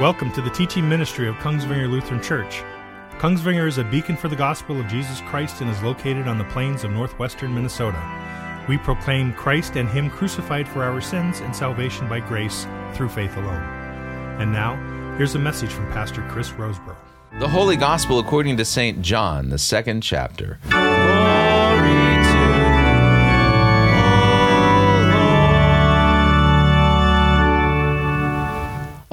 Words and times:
Welcome 0.00 0.30
to 0.34 0.40
the 0.40 0.50
teaching 0.50 0.88
ministry 0.88 1.26
of 1.26 1.34
Kongsvinger 1.38 1.90
Lutheran 1.90 2.22
Church. 2.22 2.62
Kongsvinger 3.18 3.66
is 3.66 3.78
a 3.78 3.84
beacon 3.84 4.16
for 4.16 4.28
the 4.28 4.36
gospel 4.36 4.78
of 4.78 4.86
Jesus 4.86 5.20
Christ 5.22 5.60
and 5.60 5.68
is 5.68 5.82
located 5.82 6.28
on 6.28 6.38
the 6.38 6.44
plains 6.44 6.84
of 6.84 6.92
northwestern 6.92 7.52
Minnesota. 7.52 8.00
We 8.68 8.78
proclaim 8.78 9.32
Christ 9.32 9.74
and 9.74 9.88
Him 9.88 10.08
crucified 10.08 10.68
for 10.68 10.84
our 10.84 11.00
sins 11.00 11.40
and 11.40 11.54
salvation 11.54 12.08
by 12.08 12.20
grace 12.20 12.64
through 12.94 13.08
faith 13.08 13.36
alone. 13.38 13.64
And 14.40 14.52
now, 14.52 14.76
here's 15.16 15.34
a 15.34 15.40
message 15.40 15.72
from 15.72 15.90
Pastor 15.90 16.24
Chris 16.28 16.50
Rosebrough. 16.50 16.94
The 17.40 17.48
Holy 17.48 17.74
Gospel 17.76 18.20
according 18.20 18.56
to 18.58 18.64
St. 18.64 19.02
John, 19.02 19.48
the 19.48 19.58
second 19.58 20.02
chapter. 20.02 20.60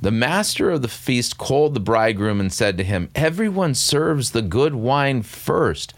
the 0.00 0.10
master 0.10 0.70
of 0.70 0.82
the 0.82 0.88
feast 0.88 1.38
called 1.38 1.74
the 1.74 1.80
bridegroom 1.80 2.40
and 2.40 2.52
said 2.52 2.78
to 2.78 2.84
him, 2.84 3.10
Everyone 3.14 3.74
serves 3.74 4.30
the 4.30 4.42
good 4.42 4.74
wine 4.74 5.22
first. 5.22 5.92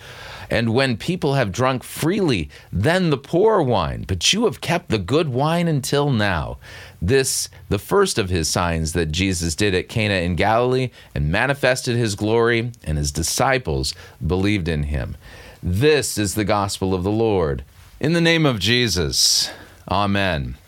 And 0.51 0.75
when 0.75 0.99
people 0.99 1.35
have 1.35 1.51
drunk 1.51 1.83
freely, 1.83 2.51
then 2.71 3.09
the 3.09 3.17
poor 3.17 3.63
wine. 3.63 4.05
But 4.07 4.35
you 4.35 4.45
have 4.45 4.61
kept 4.61 4.91
the 4.91 4.99
good 4.99 5.31
wine 5.31 5.67
until 5.67 6.11
now. 6.11 6.59
This, 7.01 7.49
the 7.71 7.79
first 7.79 8.19
of 8.19 8.29
his 8.29 8.49
signs 8.49 8.93
that 8.93 9.13
Jesus 9.13 9.55
did 9.55 9.75
at 9.75 9.89
Cana 9.89 10.15
in 10.15 10.37
Galilee, 10.37 10.91
and 11.15 11.33
manifested 11.33 11.97
his 11.97 12.15
glory, 12.15 12.71
and 12.85 12.99
his 12.99 13.13
disciples 13.13 13.95
believed 14.25 14.69
in 14.69 14.83
him. 14.85 15.17
This 15.63 16.19
is 16.19 16.35
the 16.35 16.45
gospel 16.45 16.93
of 16.93 17.03
the 17.03 17.11
Lord. 17.11 17.65
In 17.99 18.13
the 18.13 18.21
name 18.21 18.45
of 18.45 18.59
Jesus, 18.59 19.51
amen. 19.91 20.59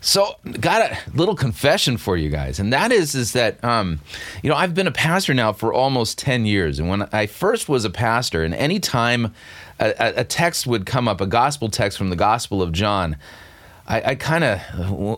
So, 0.00 0.36
got 0.60 0.82
a 0.82 0.98
little 1.14 1.34
confession 1.34 1.96
for 1.96 2.16
you 2.16 2.28
guys, 2.28 2.60
and 2.60 2.72
that 2.72 2.92
is 2.92 3.14
is 3.14 3.32
that 3.32 3.62
um, 3.64 4.00
you 4.42 4.50
know 4.50 4.56
I've 4.56 4.74
been 4.74 4.86
a 4.86 4.92
pastor 4.92 5.34
now 5.34 5.52
for 5.52 5.72
almost 5.72 6.18
ten 6.18 6.46
years, 6.46 6.78
and 6.78 6.88
when 6.88 7.02
I 7.12 7.26
first 7.26 7.68
was 7.68 7.84
a 7.84 7.90
pastor, 7.90 8.44
and 8.44 8.54
any 8.54 8.78
time 8.78 9.34
a, 9.80 10.20
a 10.20 10.24
text 10.24 10.66
would 10.66 10.86
come 10.86 11.08
up, 11.08 11.20
a 11.20 11.26
gospel 11.26 11.68
text 11.68 11.98
from 11.98 12.10
the 12.10 12.16
Gospel 12.16 12.62
of 12.62 12.72
John, 12.72 13.16
I, 13.88 14.02
I 14.10 14.14
kind 14.16 14.44
of 14.44 14.58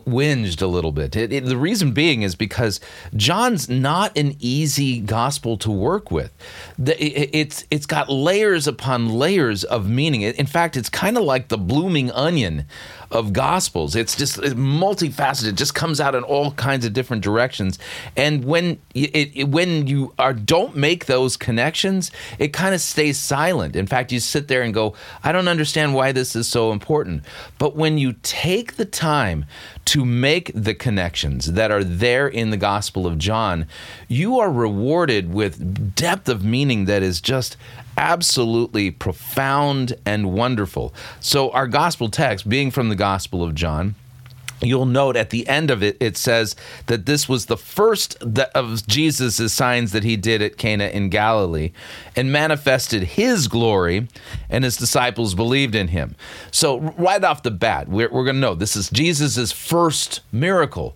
whinged 0.05 0.61
a 0.61 0.67
little 0.67 0.91
bit. 0.91 1.15
It, 1.15 1.33
it, 1.33 1.45
the 1.45 1.57
reason 1.57 1.91
being 1.91 2.21
is 2.21 2.35
because 2.35 2.79
John's 3.15 3.67
not 3.67 4.15
an 4.17 4.35
easy 4.39 4.99
gospel 4.99 5.57
to 5.57 5.71
work 5.71 6.11
with. 6.11 6.31
The, 6.77 7.01
it, 7.03 7.29
it's 7.33 7.65
it's 7.71 7.85
got 7.85 8.09
layers 8.09 8.67
upon 8.67 9.09
layers 9.09 9.63
of 9.63 9.89
meaning. 9.89 10.21
In 10.21 10.45
fact, 10.45 10.77
it's 10.77 10.89
kind 10.89 11.17
of 11.17 11.23
like 11.23 11.47
the 11.47 11.57
blooming 11.57 12.11
onion 12.11 12.65
of 13.11 13.33
gospels. 13.33 13.95
It's 13.95 14.15
just 14.15 14.37
it's 14.37 14.53
multifaceted. 14.53 15.49
It 15.49 15.55
just 15.55 15.73
comes 15.73 15.99
out 15.99 16.13
in 16.13 16.23
all 16.23 16.51
kinds 16.51 16.85
of 16.85 16.93
different 16.93 17.23
directions. 17.23 17.79
And 18.15 18.45
when 18.45 18.79
it, 18.93 19.49
when 19.49 19.87
you 19.87 20.13
are 20.19 20.33
don't 20.33 20.75
make 20.75 21.07
those 21.07 21.37
connections, 21.37 22.11
it 22.37 22.49
kind 22.49 22.75
of 22.75 22.81
stays 22.81 23.17
silent. 23.17 23.75
In 23.75 23.87
fact, 23.87 24.11
you 24.11 24.19
sit 24.19 24.47
there 24.47 24.61
and 24.61 24.73
go, 24.73 24.93
I 25.23 25.31
don't 25.31 25.47
understand 25.47 25.95
why 25.95 26.11
this 26.11 26.35
is 26.35 26.47
so 26.47 26.71
important. 26.71 27.23
But 27.57 27.75
when 27.75 27.97
you 27.97 28.13
take 28.21 28.58
take 28.59 28.75
the 28.75 28.83
time 28.83 29.45
to 29.85 30.03
make 30.03 30.51
the 30.53 30.73
connections 30.73 31.53
that 31.53 31.71
are 31.71 31.83
there 31.83 32.27
in 32.27 32.49
the 32.49 32.57
Gospel 32.57 33.07
of 33.07 33.17
John, 33.17 33.65
you 34.09 34.37
are 34.37 34.51
rewarded 34.51 35.33
with 35.33 35.95
depth 35.95 36.27
of 36.27 36.43
meaning 36.43 36.83
that 36.83 37.01
is 37.01 37.21
just 37.21 37.55
absolutely 37.95 38.91
profound 38.91 39.93
and 40.05 40.33
wonderful. 40.33 40.93
So, 41.21 41.51
our 41.51 41.67
Gospel 41.67 42.09
text, 42.09 42.49
being 42.49 42.69
from 42.69 42.89
the 42.89 42.95
Gospel 42.95 43.43
of 43.43 43.55
John, 43.55 43.95
you'll 44.61 44.85
note 44.85 45.15
at 45.15 45.29
the 45.29 45.47
end 45.47 45.71
of 45.71 45.81
it 45.81 45.97
it 45.99 46.17
says 46.17 46.55
that 46.87 47.05
this 47.05 47.29
was 47.29 47.45
the 47.45 47.57
first 47.57 48.21
of 48.55 48.85
jesus' 48.87 49.53
signs 49.53 49.91
that 49.91 50.03
he 50.03 50.15
did 50.15 50.41
at 50.41 50.57
cana 50.57 50.87
in 50.87 51.09
galilee 51.09 51.71
and 52.15 52.31
manifested 52.31 53.03
his 53.03 53.47
glory 53.47 54.07
and 54.49 54.63
his 54.63 54.77
disciples 54.77 55.35
believed 55.35 55.75
in 55.75 55.89
him. 55.89 56.15
So 56.51 56.79
right 56.79 57.23
off 57.23 57.43
the 57.43 57.51
bat 57.51 57.87
we're, 57.87 58.09
we're 58.09 58.23
going 58.23 58.35
to 58.35 58.41
know 58.41 58.55
this 58.55 58.75
is 58.75 58.89
jesus' 58.89 59.51
first 59.51 60.21
miracle 60.31 60.95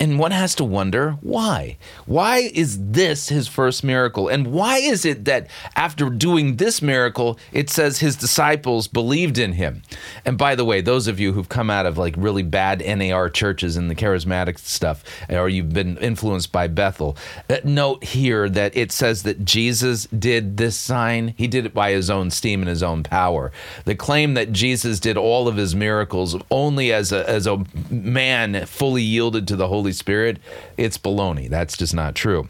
and 0.00 0.18
one 0.18 0.32
has 0.32 0.54
to 0.56 0.64
wonder 0.64 1.12
why. 1.20 1.76
Why 2.04 2.38
is 2.38 2.90
this 2.90 3.28
his 3.28 3.46
first 3.46 3.84
miracle? 3.84 4.28
And 4.28 4.48
why 4.48 4.78
is 4.78 5.04
it 5.04 5.24
that 5.26 5.46
after 5.76 6.10
doing 6.10 6.56
this 6.56 6.82
miracle, 6.82 7.38
it 7.52 7.70
says 7.70 8.00
his 8.00 8.16
disciples 8.16 8.88
believed 8.88 9.38
in 9.38 9.52
him? 9.52 9.82
And 10.24 10.36
by 10.36 10.56
the 10.56 10.64
way, 10.64 10.80
those 10.80 11.06
of 11.06 11.20
you 11.20 11.32
who've 11.32 11.48
come 11.48 11.70
out 11.70 11.86
of 11.86 11.96
like 11.96 12.14
really 12.18 12.42
bad 12.42 12.82
NAR 12.84 13.30
churches 13.30 13.76
and 13.76 13.88
the 13.88 13.94
charismatic 13.94 14.58
stuff, 14.58 15.04
or 15.28 15.48
you've 15.48 15.72
been 15.72 15.96
influenced 15.98 16.50
by 16.50 16.66
Bethel, 16.66 17.16
uh, 17.48 17.58
note 17.62 18.02
here 18.02 18.48
that 18.48 18.76
it 18.76 18.90
says 18.90 19.22
that 19.22 19.44
Jesus 19.44 20.06
did 20.06 20.56
this 20.56 20.76
sign. 20.76 21.34
He 21.36 21.46
did 21.46 21.66
it 21.66 21.74
by 21.74 21.92
his 21.92 22.10
own 22.10 22.30
steam 22.30 22.60
and 22.62 22.68
his 22.68 22.82
own 22.82 23.04
power. 23.04 23.52
The 23.84 23.94
claim 23.94 24.34
that 24.34 24.50
Jesus 24.50 24.98
did 24.98 25.16
all 25.16 25.46
of 25.46 25.56
his 25.56 25.74
miracles 25.76 26.36
only 26.50 26.92
as 26.92 27.12
a, 27.12 27.28
as 27.28 27.46
a 27.46 27.64
man 27.90 28.66
fully 28.66 29.02
yielded 29.02 29.46
to 29.48 29.56
the 29.56 29.68
Holy 29.68 29.83
Holy 29.84 29.92
Spirit, 29.92 30.38
it's 30.78 30.96
baloney. 30.96 31.46
That's 31.46 31.76
just 31.76 31.92
not 31.92 32.14
true. 32.14 32.48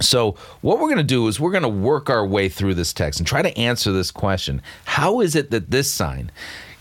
So, 0.00 0.32
what 0.62 0.80
we're 0.80 0.88
going 0.88 0.96
to 0.96 1.04
do 1.04 1.28
is 1.28 1.38
we're 1.38 1.52
going 1.52 1.62
to 1.62 1.68
work 1.68 2.10
our 2.10 2.26
way 2.26 2.48
through 2.48 2.74
this 2.74 2.92
text 2.92 3.20
and 3.20 3.26
try 3.26 3.40
to 3.40 3.56
answer 3.56 3.92
this 3.92 4.10
question 4.10 4.62
How 4.84 5.20
is 5.20 5.36
it 5.36 5.52
that 5.52 5.70
this 5.70 5.88
sign 5.88 6.32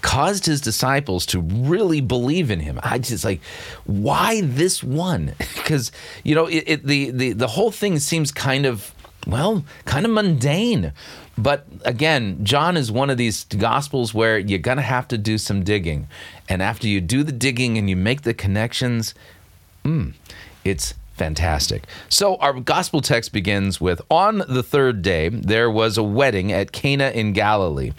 caused 0.02 0.48
his 0.48 0.60
disciples 0.60 1.24
to 1.28 1.40
really 1.42 2.02
believe 2.02 2.50
in 2.50 2.62
him? 2.62 2.80
I 2.82 2.98
just 2.98 3.24
like, 3.24 3.42
why 3.86 4.42
this 4.42 4.84
one? 4.84 5.36
Because, 5.56 5.92
you 6.24 6.34
know, 6.34 6.48
it, 6.48 6.64
it, 6.66 6.86
the, 6.88 7.12
the, 7.12 7.34
the 7.34 7.48
whole 7.48 7.70
thing 7.70 8.00
seems 8.00 8.32
kind 8.32 8.66
of, 8.66 8.92
well, 9.28 9.64
kind 9.86 10.04
of 10.04 10.12
mundane. 10.12 10.94
But 11.38 11.68
again, 11.86 12.44
John 12.44 12.76
is 12.76 12.92
one 12.92 13.10
of 13.10 13.18
these 13.18 13.46
gospels 13.46 14.14
where 14.14 14.38
you're 14.38 14.60
going 14.60 14.78
to 14.78 14.84
have 14.84 15.08
to 15.10 15.18
do 15.18 15.38
some 15.38 15.64
digging. 15.64 16.08
And 16.50 16.62
after 16.62 16.88
you 16.88 17.00
do 17.00 17.24
the 17.24 17.32
digging 17.32 17.78
and 17.78 17.90
you 17.90 17.96
make 17.96 18.24
the 18.24 18.34
connections, 18.34 19.14
Mm, 19.84 20.14
it's 20.64 20.94
fantastic. 21.16 21.84
So 22.08 22.36
our 22.38 22.54
gospel 22.54 23.02
text 23.02 23.34
begins 23.34 23.82
with 23.82 24.02
On 24.10 24.44
the 24.48 24.64
third 24.64 25.02
day, 25.02 25.30
there 25.30 25.70
was 25.70 25.98
a 25.98 26.04
wedding 26.04 26.52
at 26.52 26.72
Cana 26.72 27.10
in 27.10 27.34
Galilee 27.34 27.92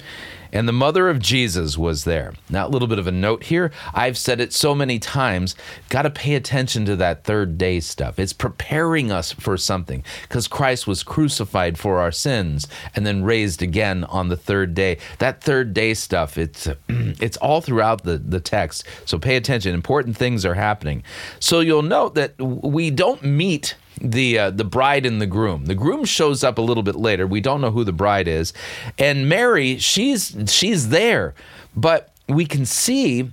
and 0.53 0.69
the 0.69 0.73
mother 0.73 1.09
of 1.09 1.19
Jesus 1.19 1.79
was 1.79 2.05
there. 2.05 2.35
Now, 2.49 2.67
a 2.67 2.69
little 2.69 2.89
bit 2.89 2.99
of 2.99 3.07
a 3.07 3.13
note 3.13 3.45
here. 3.45 3.71
I've 3.95 4.19
said 4.19 4.41
it 4.41 4.53
so 4.53 4.75
many 4.75 4.99
times. 4.99 5.55
Got 5.89 6.03
to 6.03 6.11
pay 6.11 6.35
attention 6.35 6.85
to 6.87 6.97
that 6.97 7.25
third 7.25 7.59
day 7.59 7.81
stuff. 7.81 8.19
It's 8.19 8.33
preparing 8.33 9.11
us 9.11 9.33
for 9.33 9.57
something 9.57 10.05
because 10.23 10.49
Christ 10.49 10.87
was 10.87 11.03
crucified 11.03 11.79
for 11.79 11.99
our 11.99 12.13
sins 12.13 12.67
and 12.95 13.07
then 13.07 13.25
raised 13.25 13.63
again 13.63 14.05
on 14.05 14.29
the 14.29 14.37
third 14.37 14.75
day. 14.75 14.99
That 15.19 15.43
third 15.43 15.75
day 15.75 15.95
stuff, 15.95 16.39
it's 16.39 16.69
it's 16.89 17.37
all 17.39 17.61
throughout 17.61 18.05
the, 18.05 18.19
the 18.19 18.41
text. 18.41 18.85
So 19.05 19.19
pay 19.19 19.37
attention. 19.37 19.75
Important 19.75 20.17
things 20.17 20.45
are 20.45 20.55
happening. 20.55 21.03
So 21.39 21.61
you'll 21.61 21.83
note 21.83 22.15
that 22.15 22.39
we 22.41 22.91
don't 22.91 23.23
meet 23.23 23.77
the 24.01 24.39
uh, 24.39 24.51
the 24.51 24.65
bride 24.65 25.07
and 25.07 25.21
the 25.21 25.27
groom. 25.27 25.67
The 25.67 25.75
groom 25.75 26.05
shows 26.05 26.43
up 26.45 26.59
a 26.59 26.63
little 26.63 26.83
bit 26.83 26.97
later. 26.97 27.27
We 27.27 27.41
don't 27.41 27.61
know 27.61 27.71
who 27.71 27.85
the 27.85 27.93
bride 27.93 28.29
is, 28.29 28.53
and 28.99 29.29
Mary 29.29 29.79
she's 29.79 30.37
she's 30.49 30.89
there, 30.89 31.35
but 31.75 32.13
we 32.29 32.47
can 32.47 32.65
see 32.67 33.31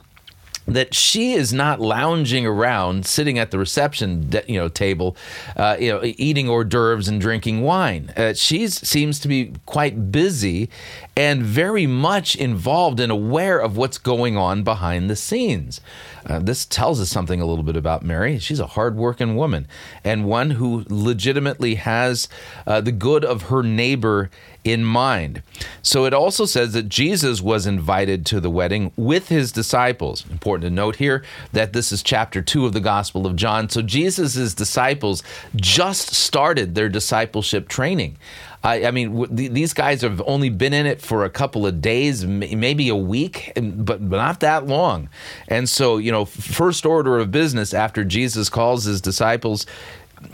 that 0.68 0.94
she 0.94 1.34
is 1.34 1.54
not 1.54 1.80
lounging 1.80 2.46
around 2.46 3.06
sitting 3.06 3.40
at 3.40 3.52
the 3.52 3.58
reception 3.58 4.30
you 4.48 4.60
know 4.60 4.68
table 4.68 5.16
uh, 5.56 5.78
you 5.80 5.90
know 5.90 6.02
eating 6.04 6.50
hors 6.50 6.66
d'oeuvres 6.66 7.08
and 7.08 7.22
drinking 7.22 7.62
wine 7.62 8.12
uh, 8.18 8.34
she 8.34 8.68
seems 8.68 9.20
to 9.20 9.28
be 9.28 9.54
quite 9.66 10.12
busy 10.12 10.70
and 11.16 11.42
very 11.42 11.88
much 11.88 12.36
involved 12.36 13.00
and 13.00 13.12
aware 13.12 13.60
of 13.60 13.78
what's 13.78 13.98
going 13.98 14.38
on 14.38 14.62
behind 14.64 15.10
the 15.10 15.16
scenes 15.16 15.80
uh, 16.28 16.40
this 16.40 16.66
tells 16.66 17.00
us 17.00 17.10
something 17.10 17.40
a 17.40 17.46
little 17.46 17.64
bit 17.64 17.78
about 17.78 18.04
Mary. 18.04 18.38
She's 18.40 18.60
a 18.60 18.68
hardworking 18.68 19.36
woman 19.36 19.68
and 20.04 20.26
one 20.26 20.52
who 20.52 20.86
legitimately 20.90 21.76
has 21.76 22.28
uh, 22.66 22.82
the 22.82 22.92
good 22.92 23.24
of 23.24 23.44
her 23.44 23.64
neighbor 23.64 24.30
in 24.64 24.84
mind. 24.84 25.42
So 25.82 26.06
it 26.06 26.14
also 26.14 26.46
says 26.46 26.74
that 26.74 26.90
Jesus 26.90 27.42
was 27.42 27.66
invited 27.66 28.26
to 28.28 28.42
the 28.42 28.50
wedding 28.50 28.92
with 28.98 29.30
his 29.30 29.52
disciples. 29.52 30.26
Important 30.30 30.70
to 30.70 30.76
note 30.76 30.98
here 30.98 31.24
that 31.54 31.72
this 31.72 31.92
is 31.92 32.04
chapter 32.04 32.42
2 32.42 32.66
of 32.66 32.74
the 32.74 32.82
Gospel 32.82 33.26
of 33.26 33.36
John. 33.36 33.70
So 33.70 33.82
Jesus' 33.82 34.54
disciples 34.54 35.24
just 35.56 36.14
started 36.14 36.76
their 36.76 36.90
discipleship 36.90 37.70
training. 37.70 38.18
I, 38.64 38.86
I 38.86 38.92
mean, 38.92 39.10
w- 39.10 39.36
th- 39.36 39.52
these 39.52 39.74
guys 39.74 40.02
have 40.02 40.22
only 40.26 40.50
been 40.50 40.74
in 40.74 40.86
it 40.86 41.02
for 41.02 41.24
a 41.24 41.30
couple 41.30 41.66
of 41.66 41.82
days, 41.82 42.24
m- 42.24 42.40
maybe 42.40 42.90
a 42.90 42.96
week, 42.96 43.52
but, 43.56 44.10
but 44.10 44.18
not 44.18 44.40
that 44.42 44.66
long. 44.66 45.10
And 45.48 45.70
so, 45.70 45.98
you 45.98 46.12
know, 46.12 46.26
first 46.26 46.86
order 46.86 47.18
of 47.18 47.32
business 47.32 47.74
after 47.74 48.04
Jesus 48.04 48.50
calls 48.50 48.86
his 48.86 49.00
disciples 49.00 49.66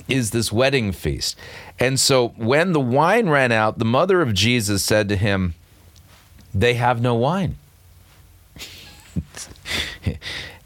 is 0.08 0.32
this 0.32 0.52
wedding 0.52 0.92
feast. 0.92 1.38
And 1.80 2.00
so 2.00 2.30
when 2.30 2.74
the 2.74 2.80
wine 2.80 3.30
ran 3.30 3.52
out, 3.52 3.80
the 3.80 3.86
mother 3.86 4.22
of 4.22 4.34
Jesus 4.34 4.84
said 4.84 5.10
to 5.10 5.16
him, 5.18 5.56
They 6.54 6.76
have 6.76 7.02
no 7.02 7.16
wine. 7.16 7.58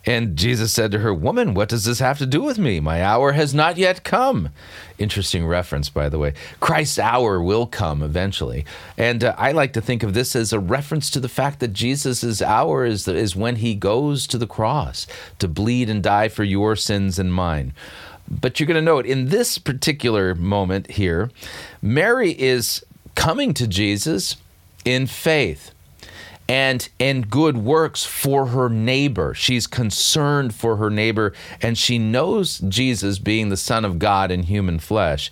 And 0.07 0.37
Jesus 0.37 0.71
said 0.71 0.91
to 0.91 0.99
her, 0.99 1.13
Woman, 1.13 1.53
what 1.53 1.67
does 1.67 1.83
this 1.83 1.99
have 1.99 2.17
to 2.19 2.25
do 2.25 2.41
with 2.41 2.57
me? 2.57 2.79
My 2.79 3.03
hour 3.03 3.33
has 3.33 3.53
not 3.53 3.75
yet 3.75 4.05
come. 4.05 4.49
Interesting 4.97 5.45
reference, 5.45 5.89
by 5.89 6.07
the 6.07 6.17
way. 6.17 6.33
Christ's 6.61 6.97
hour 6.97 7.43
will 7.43 7.67
come 7.67 8.01
eventually. 8.01 8.65
And 8.97 9.25
uh, 9.25 9.35
I 9.37 9.51
like 9.51 9.73
to 9.73 9.81
think 9.81 10.03
of 10.03 10.13
this 10.13 10.33
as 10.33 10.53
a 10.53 10.61
reference 10.61 11.09
to 11.11 11.19
the 11.19 11.27
fact 11.27 11.59
that 11.59 11.73
Jesus' 11.73 12.41
hour 12.41 12.85
is, 12.85 13.05
is 13.05 13.35
when 13.35 13.57
he 13.57 13.75
goes 13.75 14.27
to 14.27 14.37
the 14.37 14.47
cross 14.47 15.07
to 15.39 15.47
bleed 15.49 15.89
and 15.89 16.01
die 16.01 16.29
for 16.29 16.45
your 16.45 16.77
sins 16.77 17.19
and 17.19 17.33
mine. 17.33 17.73
But 18.29 18.59
you're 18.59 18.67
going 18.67 18.75
to 18.75 18.81
note 18.81 19.05
in 19.05 19.27
this 19.27 19.57
particular 19.57 20.33
moment 20.33 20.91
here, 20.91 21.29
Mary 21.81 22.31
is 22.31 22.85
coming 23.15 23.53
to 23.55 23.67
Jesus 23.67 24.37
in 24.85 25.05
faith 25.05 25.73
and 26.49 26.87
in 26.99 27.21
good 27.21 27.57
works 27.57 28.03
for 28.03 28.47
her 28.47 28.69
neighbor. 28.69 29.33
She's 29.33 29.67
concerned 29.67 30.53
for 30.55 30.77
her 30.77 30.89
neighbor, 30.89 31.33
and 31.61 31.77
she 31.77 31.97
knows 31.97 32.59
Jesus, 32.59 33.19
being 33.19 33.49
the 33.49 33.57
Son 33.57 33.83
of 33.83 33.99
God 33.99 34.31
in 34.31 34.43
human 34.43 34.79
flesh, 34.79 35.31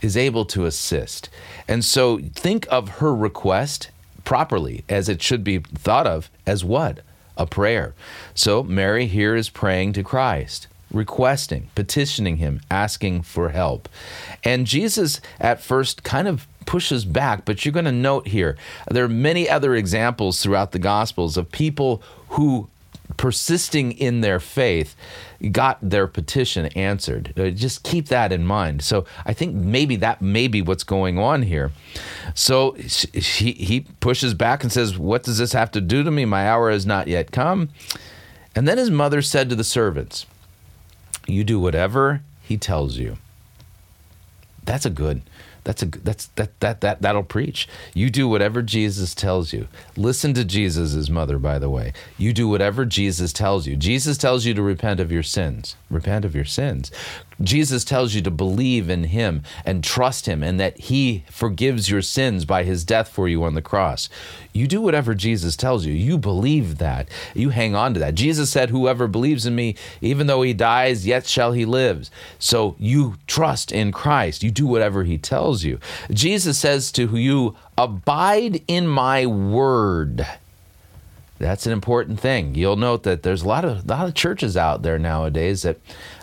is 0.00 0.16
able 0.16 0.44
to 0.46 0.66
assist. 0.66 1.28
And 1.68 1.84
so 1.84 2.18
think 2.18 2.66
of 2.70 2.98
her 2.98 3.14
request 3.14 3.90
properly 4.24 4.84
as 4.88 5.08
it 5.08 5.22
should 5.22 5.42
be 5.42 5.58
thought 5.58 6.06
of 6.06 6.30
as 6.46 6.64
what? 6.64 7.00
A 7.36 7.46
prayer. 7.46 7.94
So 8.34 8.62
Mary 8.62 9.06
here 9.06 9.34
is 9.34 9.48
praying 9.48 9.94
to 9.94 10.02
Christ 10.02 10.68
requesting, 10.92 11.70
petitioning 11.74 12.36
him, 12.36 12.60
asking 12.70 13.22
for 13.22 13.48
help. 13.50 13.88
And 14.44 14.66
Jesus 14.66 15.20
at 15.40 15.62
first 15.62 16.02
kind 16.02 16.28
of 16.28 16.46
pushes 16.66 17.04
back. 17.04 17.44
But 17.44 17.64
you're 17.64 17.72
going 17.72 17.84
to 17.84 17.92
note 17.92 18.28
here 18.28 18.56
there 18.90 19.04
are 19.04 19.08
many 19.08 19.48
other 19.48 19.74
examples 19.74 20.42
throughout 20.42 20.72
the 20.72 20.78
Gospels 20.78 21.36
of 21.36 21.50
people 21.50 22.02
who 22.30 22.68
persisting 23.16 23.92
in 23.92 24.20
their 24.20 24.40
faith 24.40 24.96
got 25.50 25.78
their 25.82 26.06
petition 26.06 26.66
answered. 26.66 27.32
Uh, 27.36 27.50
just 27.50 27.82
keep 27.82 28.08
that 28.08 28.32
in 28.32 28.44
mind. 28.44 28.82
So 28.82 29.04
I 29.24 29.32
think 29.32 29.54
maybe 29.54 29.96
that 29.96 30.22
may 30.22 30.48
be 30.48 30.62
what's 30.62 30.84
going 30.84 31.18
on 31.18 31.42
here. 31.42 31.72
So 32.34 32.72
he, 32.72 33.52
he 33.52 33.80
pushes 34.00 34.34
back 34.34 34.62
and 34.62 34.72
says, 34.72 34.98
What 34.98 35.24
does 35.24 35.38
this 35.38 35.52
have 35.52 35.70
to 35.72 35.80
do 35.80 36.02
to 36.02 36.10
me? 36.10 36.24
My 36.24 36.48
hour 36.48 36.70
has 36.70 36.86
not 36.86 37.08
yet 37.08 37.32
come. 37.32 37.70
And 38.54 38.68
then 38.68 38.78
his 38.78 38.90
mother 38.90 39.22
said 39.22 39.48
to 39.50 39.56
the 39.56 39.64
servants, 39.64 40.26
You 41.26 41.44
do 41.44 41.58
whatever 41.58 42.22
he 42.42 42.56
tells 42.56 42.98
you. 42.98 43.18
That's 44.64 44.86
a 44.86 44.90
good 44.90 45.22
that's 45.64 45.82
a 45.82 45.86
that's 45.86 46.26
that 46.28 46.58
that 46.60 46.80
that 46.80 47.02
that'll 47.02 47.22
preach. 47.22 47.68
You 47.94 48.10
do 48.10 48.28
whatever 48.28 48.62
Jesus 48.62 49.14
tells 49.14 49.52
you. 49.52 49.68
Listen 49.96 50.34
to 50.34 50.44
Jesus' 50.44 51.08
mother, 51.08 51.38
by 51.38 51.58
the 51.58 51.70
way. 51.70 51.92
You 52.18 52.32
do 52.32 52.48
whatever 52.48 52.84
Jesus 52.84 53.32
tells 53.32 53.66
you. 53.66 53.76
Jesus 53.76 54.18
tells 54.18 54.44
you 54.44 54.54
to 54.54 54.62
repent 54.62 55.00
of 55.00 55.12
your 55.12 55.22
sins. 55.22 55.76
Repent 55.92 56.24
of 56.24 56.34
your 56.34 56.44
sins. 56.44 56.90
Jesus 57.40 57.84
tells 57.84 58.14
you 58.14 58.22
to 58.22 58.30
believe 58.30 58.88
in 58.88 59.04
him 59.04 59.42
and 59.64 59.82
trust 59.82 60.26
him 60.26 60.42
and 60.42 60.60
that 60.60 60.78
he 60.78 61.24
forgives 61.28 61.90
your 61.90 62.02
sins 62.02 62.44
by 62.44 62.62
his 62.62 62.84
death 62.84 63.08
for 63.08 63.28
you 63.28 63.42
on 63.44 63.54
the 63.54 63.62
cross. 63.62 64.08
You 64.52 64.66
do 64.66 64.80
whatever 64.80 65.14
Jesus 65.14 65.56
tells 65.56 65.84
you. 65.84 65.92
You 65.92 66.18
believe 66.18 66.78
that. 66.78 67.08
You 67.34 67.50
hang 67.50 67.74
on 67.74 67.94
to 67.94 68.00
that. 68.00 68.14
Jesus 68.14 68.50
said, 68.50 68.70
Whoever 68.70 69.08
believes 69.08 69.46
in 69.46 69.54
me, 69.54 69.76
even 70.00 70.26
though 70.26 70.42
he 70.42 70.52
dies, 70.52 71.06
yet 71.06 71.26
shall 71.26 71.52
he 71.52 71.64
live. 71.64 72.10
So 72.38 72.76
you 72.78 73.16
trust 73.26 73.72
in 73.72 73.92
Christ. 73.92 74.42
You 74.42 74.50
do 74.50 74.66
whatever 74.66 75.04
he 75.04 75.18
tells 75.18 75.64
you. 75.64 75.78
Jesus 76.10 76.58
says 76.58 76.92
to 76.92 77.16
you, 77.16 77.56
Abide 77.78 78.62
in 78.68 78.86
my 78.86 79.26
word. 79.26 80.26
That's 81.42 81.66
an 81.66 81.72
important 81.72 82.20
thing. 82.20 82.54
You'll 82.54 82.76
note 82.76 83.02
that 83.02 83.24
there's 83.24 83.42
a 83.42 83.48
lot 83.48 83.64
of 83.64 83.84
lot 83.88 84.06
of 84.06 84.14
churches 84.14 84.56
out 84.56 84.82
there 84.82 84.98
nowadays 84.98 85.62
that 85.62 85.80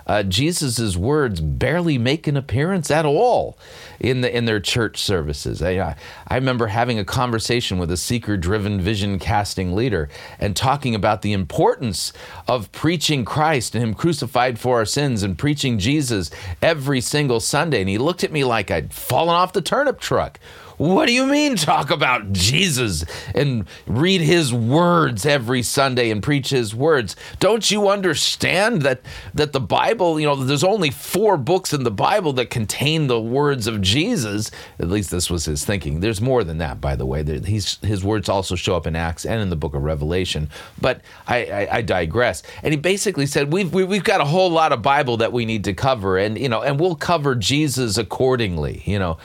uh, 0.07 0.23
Jesus' 0.23 0.95
words 0.95 1.41
barely 1.41 1.97
make 1.97 2.25
an 2.25 2.37
appearance 2.37 2.89
at 2.89 3.05
all 3.05 3.57
in 3.99 4.21
the 4.21 4.35
in 4.35 4.45
their 4.45 4.61
church 4.61 4.97
services. 4.97 5.61
I, 5.61 5.97
I 6.27 6.35
remember 6.35 6.67
having 6.67 6.97
a 6.97 7.03
conversation 7.03 7.77
with 7.77 7.91
a 7.91 7.97
seeker-driven 7.97 8.79
vision 8.79 9.19
casting 9.19 9.75
leader 9.75 10.07
and 10.39 10.55
talking 10.55 10.95
about 10.95 11.21
the 11.21 11.33
importance 11.33 12.13
of 12.47 12.71
preaching 12.71 13.25
Christ 13.25 13.75
and 13.75 13.83
Him 13.83 13.93
crucified 13.93 14.57
for 14.57 14.77
our 14.77 14.85
sins 14.85 15.21
and 15.21 15.37
preaching 15.37 15.79
Jesus 15.79 16.31
every 16.61 17.01
single 17.01 17.41
Sunday. 17.41 17.81
And 17.81 17.89
he 17.89 17.97
looked 17.97 18.23
at 18.23 18.31
me 18.31 18.45
like 18.45 18.71
I'd 18.71 18.93
fallen 18.93 19.35
off 19.35 19.51
the 19.51 19.61
turnip 19.61 19.99
truck. 19.99 20.39
What 20.79 21.07
do 21.07 21.13
you 21.13 21.25
mean 21.25 21.57
talk 21.57 21.91
about 21.91 22.31
Jesus 22.31 23.03
and 23.35 23.65
read 23.85 24.21
his 24.21 24.53
words 24.53 25.25
every 25.25 25.61
Sunday 25.61 26.09
and 26.09 26.23
preach 26.23 26.51
his 26.51 26.73
words? 26.73 27.17
Don't 27.41 27.69
you 27.69 27.89
understand 27.89 28.83
that 28.83 29.01
that 29.33 29.51
the 29.51 29.59
Bible, 29.59 30.21
you 30.21 30.25
know, 30.25 30.37
there's 30.37 30.63
only 30.63 30.89
four 30.89 31.35
books 31.35 31.73
in 31.73 31.83
the 31.83 31.91
Bible 31.91 32.31
that 32.33 32.49
contain 32.49 33.07
the 33.07 33.19
words 33.19 33.67
of 33.67 33.81
Jesus. 33.81 34.51
At 34.79 34.87
least 34.87 35.11
this 35.11 35.29
was 35.29 35.43
his 35.43 35.65
thinking. 35.65 35.99
There's 35.99 36.21
more 36.21 36.45
than 36.45 36.59
that, 36.59 36.79
by 36.79 36.95
the 36.95 37.05
way. 37.05 37.25
He's, 37.41 37.77
his 37.81 38.01
words 38.01 38.29
also 38.29 38.55
show 38.55 38.77
up 38.77 38.87
in 38.87 38.95
Acts 38.95 39.25
and 39.25 39.41
in 39.41 39.49
the 39.49 39.57
book 39.57 39.75
of 39.75 39.83
Revelation. 39.83 40.49
But 40.79 41.01
I, 41.27 41.43
I, 41.45 41.67
I 41.77 41.81
digress. 41.81 42.41
And 42.63 42.73
he 42.73 42.79
basically 42.79 43.25
said, 43.25 43.51
we've, 43.51 43.73
we, 43.73 43.81
have 43.81 43.89
we 43.89 43.97
have 43.97 44.05
got 44.05 44.21
a 44.21 44.25
whole 44.25 44.49
lot 44.49 44.71
of 44.71 44.81
Bible 44.81 45.17
that 45.17 45.33
we 45.33 45.43
need 45.43 45.65
to 45.65 45.73
cover, 45.73 46.17
and 46.17 46.39
you 46.39 46.47
know, 46.47 46.61
and 46.61 46.79
we'll 46.79 46.95
cover 46.95 47.35
Jesus 47.35 47.97
accordingly, 47.97 48.81
you 48.85 48.97
know. 48.97 49.17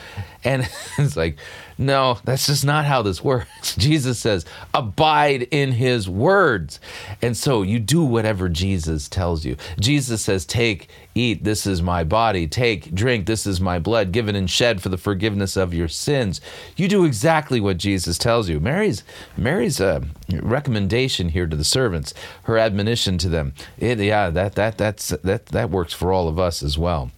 And 0.45 0.69
it's 0.99 1.17
like, 1.17 1.39
no, 1.77 2.19
that's 2.25 2.47
just 2.47 2.65
not 2.65 2.85
how 2.85 3.03
this 3.03 3.23
works. 3.23 3.75
Jesus 3.77 4.19
says, 4.19 4.45
abide 4.73 5.43
in 5.51 5.73
his 5.73 6.09
words. 6.09 6.79
And 7.21 7.37
so 7.37 7.63
you 7.63 7.81
do 7.81 8.05
whatever 8.05 8.49
Jesus 8.49 9.09
tells 9.09 9.45
you. 9.45 9.57
Jesus 9.81 10.23
says, 10.23 10.47
take, 10.47 10.89
eat, 11.15 11.43
this 11.43 11.67
is 11.67 11.83
my 11.83 12.05
body. 12.05 12.47
Take, 12.47 12.95
drink, 12.95 13.27
this 13.27 13.47
is 13.47 13.61
my 13.61 13.79
blood, 13.79 14.13
given 14.13 14.37
and 14.37 14.49
shed 14.49 14.81
for 14.81 14.89
the 14.89 14.99
forgiveness 14.99 15.57
of 15.57 15.75
your 15.75 15.89
sins. 15.89 16.41
You 16.77 16.87
do 16.87 17.05
exactly 17.05 17.61
what 17.61 17.79
Jesus 17.79 18.19
tells 18.19 18.49
you. 18.49 18.61
Mary's 18.61 19.03
Mary's 19.37 19.81
uh, 19.81 20.01
recommendation 20.31 21.31
here 21.31 21.47
to 21.47 21.57
the 21.57 21.65
servants, 21.65 22.15
her 22.45 22.59
admonition 22.59 23.19
to 23.19 23.29
them, 23.29 23.53
it, 23.79 23.99
yeah, 23.99 24.31
that 24.31 24.55
that 24.55 24.79
that's 24.79 25.09
that 25.09 25.47
that 25.47 25.71
works 25.71 25.93
for 25.93 26.13
all 26.13 26.29
of 26.29 26.39
us 26.39 26.63
as 26.63 26.79
well. 26.79 27.11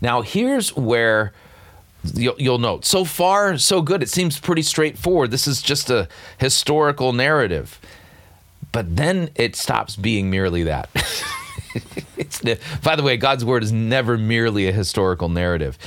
Now 0.00 0.22
here's 0.22 0.76
where 0.76 1.32
You'll, 2.14 2.58
note 2.58 2.84
so 2.84 3.04
far 3.04 3.56
so 3.58 3.80
good. 3.80 4.02
It 4.02 4.08
seems 4.08 4.40
pretty 4.40 4.62
straightforward. 4.62 5.30
This 5.30 5.46
is 5.46 5.62
just 5.62 5.88
a 5.88 6.08
historical 6.38 7.12
narrative. 7.12 7.80
But 8.72 8.96
then 8.96 9.30
it 9.36 9.54
stops 9.54 9.94
being 9.96 10.30
merely 10.30 10.64
that. 10.64 10.90
By 12.82 12.96
the 12.96 13.02
way 13.02 13.16
god's 13.16 13.44
word 13.44 13.62
is 13.62 13.72
never 13.72 14.18
merely 14.18 14.68
a 14.68 14.72
historical 14.72 15.28
narrative. 15.28 15.78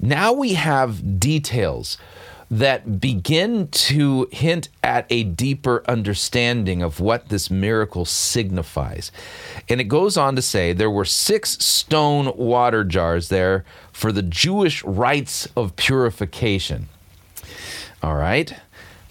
Now 0.00 0.32
we 0.32 0.54
have 0.54 1.18
details 1.18 1.98
that 2.50 3.00
begin 3.00 3.68
to 3.68 4.28
hint 4.30 4.68
at 4.82 5.06
a 5.10 5.24
deeper 5.24 5.82
understanding 5.88 6.82
of 6.82 7.00
what 7.00 7.28
this 7.28 7.50
miracle 7.50 8.04
signifies. 8.04 9.10
And 9.68 9.80
it 9.80 9.84
goes 9.84 10.16
on 10.16 10.36
to 10.36 10.42
say 10.42 10.72
there 10.72 10.90
were 10.90 11.04
six 11.04 11.64
stone 11.64 12.36
water 12.36 12.84
jars 12.84 13.28
there 13.28 13.64
for 13.92 14.12
the 14.12 14.22
Jewish 14.22 14.84
rites 14.84 15.48
of 15.56 15.76
purification. 15.76 16.88
All 18.02 18.16
right. 18.16 18.54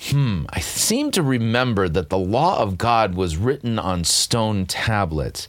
hmm, 0.10 0.46
I 0.50 0.60
seem 0.60 1.10
to 1.12 1.24
remember 1.24 1.90
that 1.90 2.10
the 2.10 2.18
law 2.18 2.60
of 2.60 2.78
God 2.78 3.16
was 3.16 3.38
written 3.38 3.80
on 3.80 4.04
stone 4.04 4.66
tablets. 4.66 5.48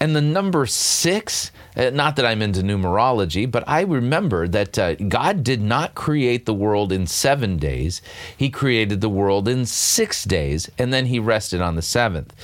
And 0.00 0.14
the 0.14 0.20
number 0.20 0.66
six, 0.66 1.50
uh, 1.76 1.90
not 1.90 2.16
that 2.16 2.26
I'm 2.26 2.42
into 2.42 2.60
numerology, 2.60 3.50
but 3.50 3.64
I 3.66 3.82
remember 3.82 4.48
that 4.48 4.78
uh, 4.78 4.94
God 4.96 5.44
did 5.44 5.62
not 5.62 5.94
create 5.94 6.46
the 6.46 6.54
world 6.54 6.92
in 6.92 7.06
seven 7.06 7.56
days. 7.56 8.02
He 8.36 8.50
created 8.50 9.00
the 9.00 9.08
world 9.08 9.48
in 9.48 9.64
six 9.64 10.24
days, 10.24 10.70
and 10.78 10.92
then 10.92 11.06
he 11.06 11.18
rested 11.18 11.60
on 11.60 11.76
the 11.76 11.82
seventh. 11.82 12.34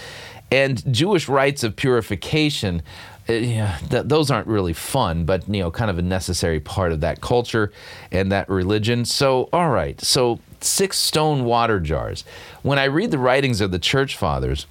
And 0.51 0.93
Jewish 0.93 1.29
rites 1.29 1.63
of 1.63 1.77
purification 1.77 2.83
uh, 3.31 3.35
yeah, 3.35 3.79
th- 3.89 4.07
those 4.07 4.31
aren't 4.31 4.49
really 4.49 4.73
fun, 4.73 5.25
but 5.25 5.49
you 5.49 5.61
know, 5.61 5.71
kind 5.71 5.91
of 5.91 5.99
a 5.99 6.03
necessary 6.03 6.59
part 6.59 6.91
of 6.91 7.01
that 7.01 7.21
culture 7.21 7.73
and 8.11 8.33
that 8.33 8.49
religion. 8.49 9.05
So, 9.05 9.49
all 9.53 9.71
right, 9.71 10.01
so 10.01 10.41
six 10.61 10.99
stone 10.99 11.45
water 11.45 11.79
jars. 11.79 12.25
When 12.63 12.79
I 12.79 12.85
read 12.85 13.13
the 13.13 13.19
writings 13.19 13.61
of 13.61 13.71
the 13.71 13.79
church 13.79 14.17
fathers, 14.17 14.67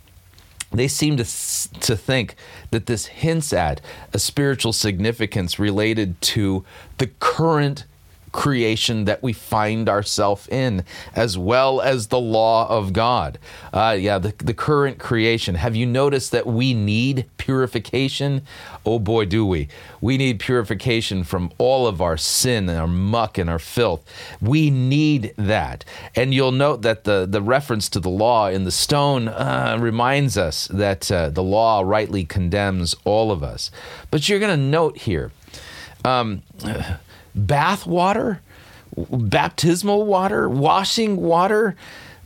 they 0.72 0.88
seem 0.88 1.18
to 1.18 1.24
to 1.24 1.98
think 1.98 2.36
that 2.72 2.86
this 2.86 3.08
hints 3.08 3.52
at 3.54 3.82
a 4.14 4.20
spiritual 4.20 4.74
significance 4.74 5.58
related 5.58 6.20
to 6.22 6.64
the 6.98 7.08
current 7.20 7.86
creation 8.32 9.06
that 9.06 9.24
we 9.24 9.34
find 9.34 9.90
ourselves 9.90 10.48
in, 10.50 10.84
as 11.16 11.38
well 11.38 11.82
as 11.82 12.08
the 12.08 12.20
law 12.20 12.68
of 12.70 12.94
God. 12.94 13.40
Uh, 13.74 13.98
yeah, 14.00 14.20
the, 14.20 14.34
the 14.38 14.54
current 14.54 15.00
creation. 15.00 15.56
Have 15.56 15.76
you 15.76 15.86
noticed 15.86 16.32
that 16.32 16.48
we 16.48 16.74
need 16.74 17.26
purification? 17.38 18.42
Oh 18.86 19.00
boy, 19.00 19.26
do 19.26 19.46
we. 19.46 19.68
We 20.02 20.18
need 20.18 20.40
purification 20.40 21.24
from 21.24 21.52
all 21.58 21.88
of 21.88 22.02
our 22.02 22.18
sin 22.18 22.70
and 22.70 22.80
our 22.80 22.88
muck 22.88 23.38
and 23.38 23.50
our 23.50 23.60
filth. 23.60 24.04
We 24.42 24.70
need 24.70 25.34
that. 25.38 25.86
And 26.16 26.34
you'll 26.34 26.52
note 26.52 26.82
that 26.84 27.04
the, 27.04 27.26
the 27.30 27.42
reference 27.42 27.90
to 27.90 28.00
the 28.00 28.10
law 28.10 28.48
in 28.48 28.64
the 28.64 28.72
stone 28.72 29.28
uh, 29.28 29.78
reminds 29.80 30.38
us 30.38 30.68
that 30.68 31.12
uh, 31.12 31.30
the 31.30 31.44
law 31.44 31.82
rightly 31.82 32.26
condemns 32.26 32.96
all 33.04 33.32
of 33.32 33.44
us. 33.44 33.72
But 34.12 34.30
you're 34.30 34.40
going 34.40 34.58
to 34.58 34.66
note 34.66 34.98
here. 35.00 35.32
Um, 36.06 36.44
bath 37.48 37.86
water, 37.86 38.42
baptismal 38.96 40.06
water, 40.06 40.50
washing 40.50 41.18
water 41.18 41.76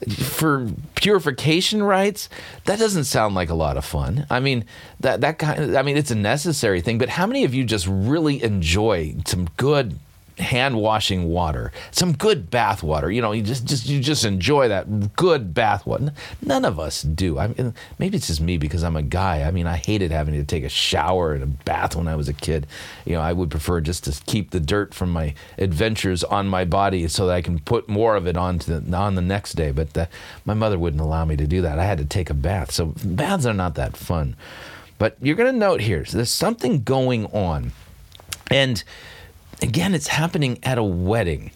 for 0.10 0.70
purification 0.96 1.82
rites 1.82 2.28
that 2.66 2.78
doesn't 2.78 3.06
sound 3.06 3.36
like 3.36 3.50
a 3.50 3.54
lot 3.54 3.78
of 3.78 3.86
fun. 3.86 4.26
I 4.30 4.40
mean 4.40 4.66
that 5.00 5.22
that 5.22 5.40
kind 5.40 5.64
of, 5.64 5.76
i 5.76 5.82
mean 5.82 5.98
it's 5.98 6.12
a 6.12 6.16
necessary 6.16 6.82
thing 6.82 6.98
but 6.98 7.10
how 7.10 7.26
many 7.26 7.44
of 7.46 7.54
you 7.54 7.64
just 7.64 7.88
really 7.88 8.44
enjoy 8.44 9.16
some 9.26 9.48
good 9.58 9.98
hand 10.38 10.76
washing 10.78 11.26
water, 11.26 11.72
some 11.92 12.14
good 12.14 12.50
bath 12.50 12.84
water. 12.84 13.12
You 13.12 13.22
know, 13.22 13.32
you 13.32 13.44
just 13.44 13.66
just 13.66 13.88
you 13.88 14.00
just 14.00 14.26
enjoy 14.26 14.68
that 14.68 15.16
good 15.16 15.54
bath 15.54 15.86
water. 15.86 16.14
None 16.42 16.66
of 16.66 16.80
us 16.80 17.02
do. 17.04 17.40
I 17.40 17.48
mean, 17.48 17.74
maybe 18.00 18.18
it's 18.18 18.28
just 18.28 18.42
me 18.42 18.58
because 18.58 18.84
I'm 18.84 18.96
a 18.96 19.02
guy. 19.02 19.44
I 19.44 19.52
mean, 19.52 19.68
I 19.68 19.78
hated 19.78 20.12
having 20.12 20.34
to 20.34 20.44
take 20.44 20.64
a 20.64 20.70
shower 20.70 21.34
and 21.34 21.44
a 21.44 21.48
bath 21.48 21.96
when 21.96 22.08
I 22.08 22.16
was 22.16 22.28
a 22.30 22.34
kid. 22.34 22.68
You 23.06 23.14
know, 23.14 23.22
I 23.22 23.34
would 23.34 23.52
prefer 23.52 23.82
just 23.82 24.04
to 24.06 24.24
keep 24.26 24.52
the 24.52 24.60
dirt 24.60 24.94
from 24.94 25.12
my 25.12 25.34
adventures 25.58 26.24
on 26.24 26.48
my 26.48 26.66
body 26.66 27.08
so 27.08 27.28
that 27.28 27.34
I 27.34 27.42
can 27.42 27.60
put 27.60 27.88
more 27.88 28.16
of 28.16 28.28
it 28.28 28.38
on 28.38 28.58
the, 28.60 28.84
on 28.96 29.16
the 29.16 29.22
next 29.22 29.54
day. 29.54 29.72
But 29.72 29.94
the, 29.94 30.10
my 30.46 30.54
mother 30.54 30.80
wouldn't 30.80 31.02
allow 31.02 31.26
me 31.26 31.36
to 31.38 31.48
do 31.48 31.62
that. 31.62 31.80
I 31.80 31.86
had 31.86 31.98
to 32.00 32.06
take 32.06 32.30
a 32.30 32.34
bath. 32.34 32.72
So 32.72 32.94
baths 33.04 33.46
are 33.46 33.54
not 33.54 33.76
that 33.76 33.96
fun. 33.96 34.36
But 34.98 35.18
you're 35.22 35.36
going 35.36 35.52
to 35.52 35.60
note 35.60 35.82
here, 35.82 36.06
so 36.06 36.18
there's 36.18 36.30
something 36.30 36.84
going 36.84 37.26
on. 37.28 37.72
And 38.50 38.84
again, 39.64 39.96
it's 39.96 40.08
happening 40.08 40.60
at 40.62 40.78
a 40.78 40.84
wedding. 40.84 41.52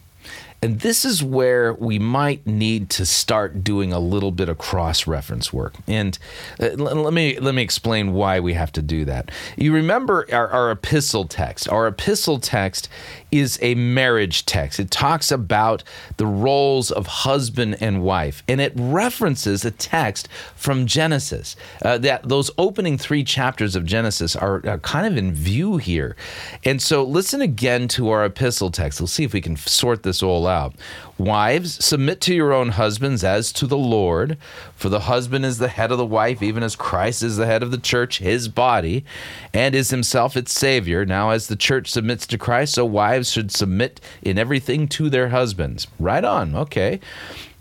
And 0.60 0.80
this 0.80 1.04
is 1.04 1.22
where 1.22 1.74
we 1.74 2.00
might 2.00 2.44
need 2.44 2.90
to 2.90 3.06
start 3.06 3.62
doing 3.62 3.92
a 3.92 4.00
little 4.00 4.32
bit 4.32 4.48
of 4.48 4.58
cross-reference 4.58 5.52
work. 5.52 5.74
And 5.86 6.18
uh, 6.58 6.70
let 6.70 7.12
me 7.12 7.38
let 7.38 7.54
me 7.54 7.62
explain 7.62 8.12
why 8.12 8.40
we 8.40 8.54
have 8.54 8.72
to 8.72 8.82
do 8.82 9.04
that. 9.04 9.30
You 9.56 9.72
remember 9.72 10.26
our, 10.32 10.48
our 10.48 10.72
epistle 10.72 11.26
text. 11.26 11.68
Our 11.68 11.86
epistle 11.86 12.40
text 12.40 12.88
is 13.30 13.58
a 13.62 13.74
marriage 13.74 14.46
text. 14.46 14.80
It 14.80 14.90
talks 14.90 15.30
about 15.30 15.82
the 16.16 16.26
roles 16.26 16.90
of 16.90 17.06
husband 17.06 17.76
and 17.80 18.02
wife, 18.02 18.42
and 18.48 18.60
it 18.60 18.72
references 18.76 19.64
a 19.64 19.70
text 19.70 20.28
from 20.54 20.86
Genesis. 20.86 21.56
Uh, 21.82 21.98
that 21.98 22.28
those 22.28 22.50
opening 22.58 22.98
three 22.98 23.24
chapters 23.24 23.76
of 23.76 23.84
Genesis 23.84 24.36
are, 24.36 24.62
are 24.66 24.78
kind 24.78 25.06
of 25.06 25.16
in 25.16 25.32
view 25.32 25.76
here. 25.76 26.16
And 26.64 26.80
so, 26.80 27.02
listen 27.02 27.40
again 27.40 27.88
to 27.88 28.10
our 28.10 28.24
epistle 28.24 28.70
text. 28.70 29.00
We'll 29.00 29.08
see 29.08 29.24
if 29.24 29.32
we 29.32 29.40
can 29.40 29.56
sort 29.56 30.02
this 30.02 30.22
all 30.22 30.46
out. 30.46 30.74
Wives, 31.18 31.84
submit 31.84 32.20
to 32.22 32.34
your 32.34 32.52
own 32.52 32.68
husbands 32.70 33.24
as 33.24 33.52
to 33.54 33.66
the 33.66 33.76
Lord, 33.76 34.38
for 34.76 34.88
the 34.88 35.00
husband 35.00 35.44
is 35.44 35.58
the 35.58 35.66
head 35.66 35.90
of 35.90 35.98
the 35.98 36.06
wife, 36.06 36.44
even 36.44 36.62
as 36.62 36.76
Christ 36.76 37.24
is 37.24 37.36
the 37.36 37.46
head 37.46 37.64
of 37.64 37.72
the 37.72 37.78
church, 37.78 38.20
his 38.20 38.46
body, 38.46 39.04
and 39.52 39.74
is 39.74 39.90
himself 39.90 40.36
its 40.36 40.52
Savior. 40.52 41.04
Now, 41.04 41.30
as 41.30 41.48
the 41.48 41.56
church 41.56 41.90
submits 41.90 42.24
to 42.28 42.38
Christ, 42.38 42.74
so 42.74 42.84
wives 42.84 43.17
should 43.26 43.50
submit 43.50 44.00
in 44.22 44.38
everything 44.38 44.88
to 44.88 45.10
their 45.10 45.30
husbands. 45.30 45.86
Right 45.98 46.24
on, 46.24 46.54
okay. 46.54 47.00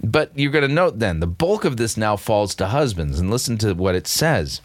But 0.03 0.31
you're 0.37 0.51
going 0.51 0.67
to 0.67 0.73
note 0.73 0.99
then, 0.99 1.19
the 1.19 1.27
bulk 1.27 1.65
of 1.65 1.77
this 1.77 1.97
now 1.97 2.15
falls 2.15 2.53
to 2.55 2.67
husbands, 2.67 3.19
and 3.19 3.31
listen 3.31 3.57
to 3.59 3.73
what 3.73 3.95
it 3.95 4.07
says. 4.07 4.61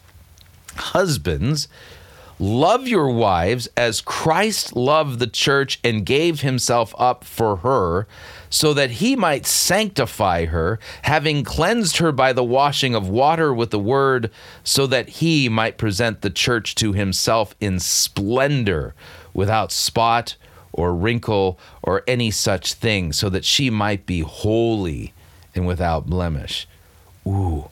Husbands, 0.75 1.69
Love 2.43 2.89
your 2.89 3.09
wives 3.09 3.69
as 3.77 4.01
Christ 4.01 4.75
loved 4.75 5.21
the 5.21 5.29
church 5.29 5.79
and 5.85 6.05
gave 6.05 6.41
himself 6.41 6.93
up 6.99 7.23
for 7.23 7.59
her, 7.59 8.09
so 8.51 8.75
that 8.75 8.91
he 8.91 9.15
might 9.15 9.47
sanctify 9.47 10.47
her, 10.47 10.81
having 11.03 11.45
cleansed 11.45 11.99
her 11.99 12.11
by 12.11 12.33
the 12.33 12.43
washing 12.43 12.97
of 12.97 13.09
water 13.09 13.55
with 13.55 13.71
the 13.71 13.79
word, 13.79 14.29
so 14.65 14.89
that 14.89 15.09
he 15.09 15.49
might 15.49 15.79
present 15.79 16.23
the 16.23 16.31
church 16.31 16.75
to 16.75 16.93
himself 16.93 17.55
in 17.61 17.79
splendor, 17.79 18.93
without 19.33 19.71
spot 19.71 20.35
or 20.73 20.95
wrinkle 20.95 21.59
or 21.83 22.03
any 22.07 22.31
such 22.31 22.75
thing, 22.75 23.13
so 23.13 23.29
that 23.29 23.45
she 23.45 23.71
might 23.71 24.07
be 24.07 24.21
holy 24.21 25.13
and 25.55 25.67
without 25.67 26.07
blemish. 26.07 26.67
Ooh 27.27 27.69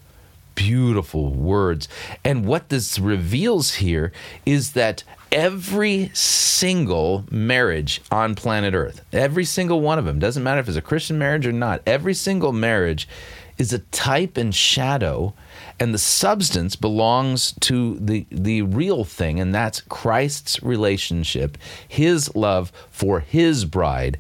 beautiful 0.61 1.33
words. 1.33 1.89
And 2.23 2.45
what 2.45 2.69
this 2.69 2.99
reveals 2.99 3.77
here 3.77 4.13
is 4.45 4.73
that 4.73 5.03
every 5.33 6.11
single 6.13 7.25
marriage 7.31 8.03
on 8.11 8.35
planet 8.35 8.75
Earth, 8.75 9.03
every 9.11 9.47
single 9.47 9.81
one 9.81 9.99
of 9.99 10.05
them, 10.05 10.19
doesn't 10.19 10.43
matter 10.43 10.61
if 10.61 10.69
it's 10.69 10.77
a 10.77 10.83
Christian 10.83 11.19
marriage 11.19 11.47
or 11.47 11.53
not, 11.53 11.81
every 11.87 12.13
single 12.13 12.53
marriage 12.53 13.09
is 13.57 13.73
a 13.73 13.79
type 13.79 14.37
and 14.37 14.55
shadow 14.55 15.33
and 15.81 15.95
the 15.95 15.99
substance 15.99 16.77
belongs 16.77 17.53
to 17.61 17.99
the 17.99 18.27
the 18.31 18.63
real 18.63 19.03
thing 19.03 19.41
and 19.41 19.55
that's 19.55 19.81
Christ's 19.81 20.63
relationship 20.63 21.57
his 21.89 22.35
love 22.37 22.71
for 22.91 23.21
his 23.21 23.65
bride 23.65 24.19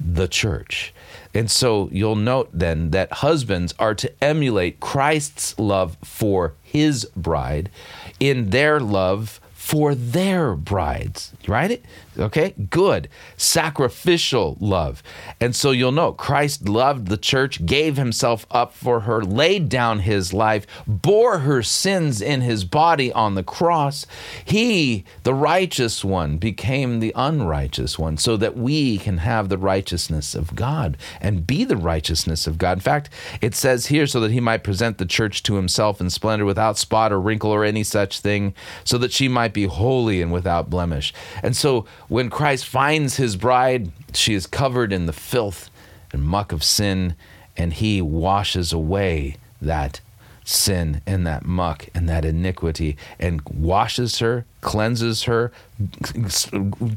the 0.00 0.28
church. 0.28 0.94
And 1.34 1.50
so 1.50 1.88
you'll 1.92 2.16
note 2.16 2.48
then 2.52 2.90
that 2.90 3.12
husbands 3.12 3.74
are 3.78 3.94
to 3.96 4.12
emulate 4.24 4.80
Christ's 4.80 5.58
love 5.58 5.96
for 6.02 6.54
his 6.62 7.04
bride 7.14 7.70
in 8.18 8.50
their 8.50 8.80
love 8.80 9.40
for 9.70 9.94
their 9.94 10.56
brides, 10.56 11.32
right? 11.46 11.80
Okay, 12.18 12.54
good. 12.70 13.08
Sacrificial 13.36 14.56
love. 14.58 15.00
And 15.40 15.54
so 15.54 15.70
you'll 15.70 15.92
know 15.92 16.12
Christ 16.12 16.68
loved 16.68 17.06
the 17.06 17.16
church, 17.16 17.64
gave 17.64 17.96
himself 17.96 18.46
up 18.50 18.74
for 18.74 19.00
her, 19.00 19.22
laid 19.22 19.68
down 19.68 20.00
his 20.00 20.32
life, 20.32 20.66
bore 20.88 21.38
her 21.38 21.62
sins 21.62 22.20
in 22.20 22.40
his 22.40 22.64
body 22.64 23.12
on 23.12 23.36
the 23.36 23.44
cross. 23.44 24.06
He, 24.44 25.04
the 25.22 25.34
righteous 25.34 26.04
one, 26.04 26.38
became 26.38 26.98
the 26.98 27.12
unrighteous 27.14 27.96
one 27.96 28.16
so 28.16 28.36
that 28.38 28.56
we 28.56 28.98
can 28.98 29.18
have 29.18 29.48
the 29.48 29.56
righteousness 29.56 30.34
of 30.34 30.56
God 30.56 30.96
and 31.20 31.46
be 31.46 31.62
the 31.62 31.76
righteousness 31.76 32.48
of 32.48 32.58
God. 32.58 32.78
In 32.78 32.80
fact, 32.80 33.08
it 33.40 33.54
says 33.54 33.86
here 33.86 34.08
so 34.08 34.18
that 34.18 34.32
he 34.32 34.40
might 34.40 34.64
present 34.64 34.98
the 34.98 35.06
church 35.06 35.44
to 35.44 35.54
himself 35.54 36.00
in 36.00 36.10
splendor 36.10 36.44
without 36.44 36.76
spot 36.76 37.12
or 37.12 37.20
wrinkle 37.20 37.52
or 37.52 37.64
any 37.64 37.84
such 37.84 38.18
thing, 38.18 38.52
so 38.82 38.98
that 38.98 39.12
she 39.12 39.28
might 39.28 39.54
be 39.54 39.59
holy 39.64 40.22
and 40.22 40.32
without 40.32 40.70
blemish. 40.70 41.12
And 41.42 41.56
so 41.56 41.86
when 42.08 42.30
Christ 42.30 42.66
finds 42.66 43.16
his 43.16 43.36
bride, 43.36 43.90
she 44.14 44.34
is 44.34 44.46
covered 44.46 44.92
in 44.92 45.06
the 45.06 45.12
filth 45.12 45.70
and 46.12 46.22
muck 46.22 46.52
of 46.52 46.64
sin, 46.64 47.14
and 47.56 47.72
he 47.72 48.02
washes 48.02 48.72
away 48.72 49.36
that 49.62 50.00
sin 50.44 51.00
and 51.06 51.26
that 51.26 51.44
muck 51.44 51.88
and 51.94 52.08
that 52.08 52.24
iniquity 52.24 52.96
and 53.18 53.40
washes 53.42 54.18
her, 54.18 54.44
cleanses 54.60 55.24
her, 55.24 55.52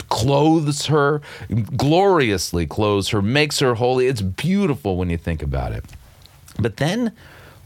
clothes 0.10 0.88
her, 0.88 1.22
gloriously 1.78 2.66
clothes 2.66 3.10
her, 3.10 3.22
makes 3.22 3.60
her 3.60 3.76
holy. 3.76 4.08
It's 4.08 4.22
beautiful 4.22 4.98
when 4.98 5.10
you 5.10 5.18
think 5.18 5.44
about 5.44 5.72
it. 5.72 5.86
But 6.60 6.78
then 6.78 7.12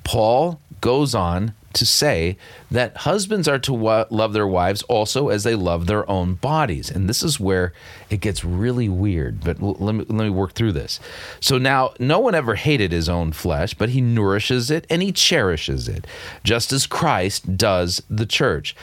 Paul 0.04 0.60
goes 0.82 1.16
on 1.16 1.54
to 1.78 1.86
say 1.86 2.38
that 2.70 2.98
husbands 2.98 3.48
are 3.48 3.60
to 3.60 3.74
wa- 3.74 4.06
love 4.10 4.34
their 4.34 4.48
wives 4.48 4.84
also 4.84 5.30
as 5.30 5.44
they 5.44 5.56
love 5.56 5.88
their 5.88 6.10
own 6.10 6.34
bodies. 6.36 6.92
And 6.92 7.08
this 7.08 7.24
is 7.24 7.40
where 7.40 7.74
it 8.10 8.20
gets 8.20 8.44
really 8.44 8.90
weird, 8.90 9.44
but 9.44 9.62
l- 9.62 9.78
let 9.80 9.96
me, 9.96 10.06
let 10.10 10.26
me 10.26 10.30
work 10.30 10.54
through 10.54 10.74
this. 10.74 11.00
So 11.40 11.58
now, 11.58 11.94
no 12.00 12.20
one 12.20 12.36
ever 12.36 12.56
hated 12.56 12.92
his 12.92 13.08
own 13.08 13.32
flesh, 13.32 13.74
but 13.74 13.90
he 13.90 14.02
nourishes 14.02 14.70
it 14.70 14.86
and 14.90 15.02
he 15.02 15.12
cherishes 15.12 15.88
it, 15.88 16.06
just 16.44 16.74
as 16.74 16.86
Christ 16.86 17.58
does 17.58 18.04
the 18.10 18.26
church, 18.26 18.76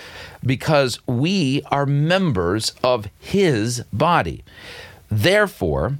because 0.44 0.98
we 1.06 1.62
are 1.70 1.86
members 1.86 2.72
of 2.82 3.08
his 3.18 3.82
body. 3.92 4.44
Therefore, 5.10 5.98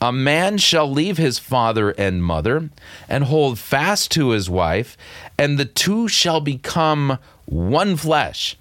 a 0.00 0.12
man 0.12 0.56
shall 0.58 0.90
leave 0.90 1.18
his 1.18 1.38
father 1.38 1.90
and 1.90 2.24
mother 2.24 2.70
and 3.08 3.24
hold 3.24 3.58
fast 3.58 4.10
to 4.12 4.30
his 4.30 4.48
wife, 4.48 4.96
and 5.36 5.58
the 5.58 5.64
two 5.64 6.08
shall 6.08 6.40
become 6.40 7.18
one 7.44 7.96
flesh. 7.96 8.56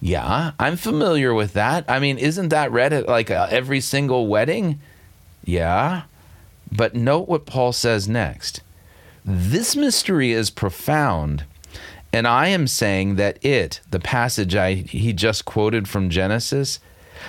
Yeah, 0.00 0.52
I'm 0.58 0.76
familiar 0.76 1.34
with 1.34 1.52
that. 1.54 1.84
I 1.88 1.98
mean, 1.98 2.18
isn't 2.18 2.48
that 2.50 2.72
read 2.72 2.92
at 2.92 3.08
like 3.08 3.30
uh, 3.30 3.48
every 3.50 3.80
single 3.80 4.28
wedding? 4.28 4.80
Yeah. 5.44 6.02
But 6.72 6.94
note 6.94 7.28
what 7.28 7.46
Paul 7.46 7.72
says 7.72 8.08
next. 8.08 8.60
This 9.24 9.76
mystery 9.76 10.32
is 10.32 10.50
profound, 10.50 11.44
and 12.12 12.26
I 12.26 12.46
am 12.48 12.66
saying 12.66 13.16
that 13.16 13.44
it, 13.44 13.80
the 13.90 14.00
passage 14.00 14.54
I 14.54 14.74
he 14.74 15.12
just 15.12 15.44
quoted 15.44 15.88
from 15.88 16.08
Genesis, 16.08 16.78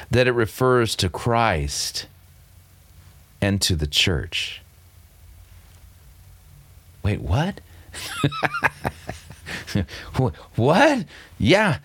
that 0.09 0.27
it 0.27 0.31
refers 0.31 0.95
to 0.97 1.09
Christ 1.09 2.05
and 3.41 3.61
to 3.61 3.75
the 3.75 3.87
church. 3.87 4.61
Wait, 7.03 7.21
what? 7.21 7.61
what? 10.55 11.05
Yeah. 11.39 11.79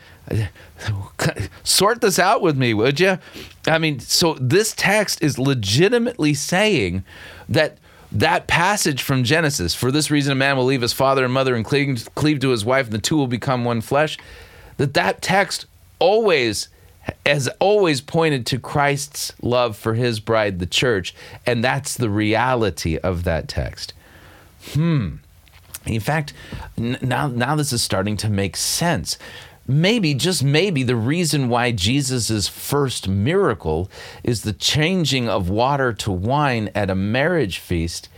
Sort 1.65 2.01
this 2.01 2.19
out 2.19 2.43
with 2.43 2.57
me, 2.57 2.75
would 2.75 3.01
you? 3.01 3.19
I 3.67 3.79
mean, 3.79 4.01
so 4.01 4.35
this 4.35 4.75
text 4.75 5.23
is 5.23 5.39
legitimately 5.39 6.35
saying 6.35 7.05
that 7.49 7.79
that 8.13 8.47
passage 8.47 9.03
from 9.03 9.25
Genesis, 9.25 9.75
for 9.75 9.91
this 9.91 10.11
reason 10.11 10.33
a 10.33 10.37
man 10.37 10.57
will 10.57 10.65
leave 10.65 10.83
his 10.83 10.93
father 10.93 11.25
and 11.25 11.33
mother 11.33 11.55
and 11.55 11.65
cleave, 11.65 12.41
to 12.41 12.49
his 12.51 12.65
wife, 12.65 12.87
and 12.87 12.95
the 12.95 13.01
two 13.01 13.17
will 13.17 13.27
become 13.27 13.65
one 13.65 13.81
flesh, 13.81 14.19
that 14.77 14.95
that 14.95 15.23
text 15.23 15.67
always 15.99 16.69
has 17.25 17.49
always 17.61 18.01
pointed 18.01 18.47
to 18.47 18.59
Christ's 18.59 19.33
love 19.43 19.77
for 19.77 19.95
his 19.95 20.21
bride, 20.21 20.59
the 20.59 20.67
church, 20.67 21.15
and 21.45 21.63
that's 21.63 21.97
the 21.97 22.11
reality 22.11 22.99
of 22.99 23.25
that 23.25 23.49
text. 23.49 23.93
Hmm. 24.73 25.17
In 25.85 26.01
fact, 26.01 26.33
now 26.77 27.29
now 27.29 27.55
this 27.55 27.73
is 27.73 27.83
starting 27.83 28.17
to 28.19 28.29
make 28.29 28.57
sense. 28.57 29.19
Maybe, 29.69 30.15
just 30.15 30.45
maybe, 30.45 30.85
the 30.85 30.95
reason 30.95 31.49
why 31.49 31.73
Jesus' 31.73 32.47
first 32.47 33.09
miracle 33.09 33.91
is 34.23 34.43
the 34.43 34.53
changing 34.53 35.29
of 35.29 35.49
water 35.49 35.93
to 35.93 36.13
wine 36.13 36.71
at 36.75 36.89
a 36.89 36.95
marriage 36.95 37.59
feast 37.59 38.09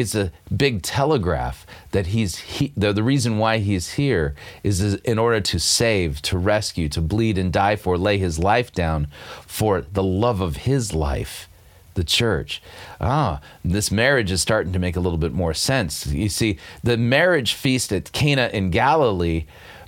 it's 0.00 0.14
a 0.14 0.32
big 0.54 0.82
telegraph 0.82 1.66
that 1.92 2.08
he's 2.08 2.36
he, 2.36 2.72
the, 2.76 2.92
the 2.92 3.02
reason 3.02 3.38
why 3.38 3.58
he's 3.58 3.94
here 3.94 4.34
is, 4.62 4.80
is 4.80 4.94
in 4.96 5.18
order 5.18 5.40
to 5.40 5.58
save, 5.58 6.22
to 6.22 6.38
rescue, 6.38 6.88
to 6.90 7.00
bleed 7.00 7.38
and 7.38 7.52
die 7.52 7.76
for, 7.76 7.96
lay 7.96 8.18
his 8.18 8.38
life 8.38 8.72
down 8.72 9.08
for 9.46 9.80
the 9.80 10.02
love 10.02 10.40
of 10.40 10.56
his 10.58 10.94
life 10.94 11.48
the 11.94 12.04
church. 12.04 12.62
Ah, 13.00 13.40
this 13.64 13.90
marriage 13.90 14.30
is 14.30 14.40
starting 14.40 14.72
to 14.72 14.78
make 14.78 14.96
a 14.96 15.00
little 15.00 15.18
bit 15.18 15.32
more 15.32 15.54
sense. 15.54 16.06
You 16.06 16.28
see, 16.28 16.58
the 16.84 16.96
marriage 16.96 17.54
feast 17.54 17.92
at 17.92 18.12
Cana 18.12 18.50
in 18.52 18.70
Galilee. 18.70 19.46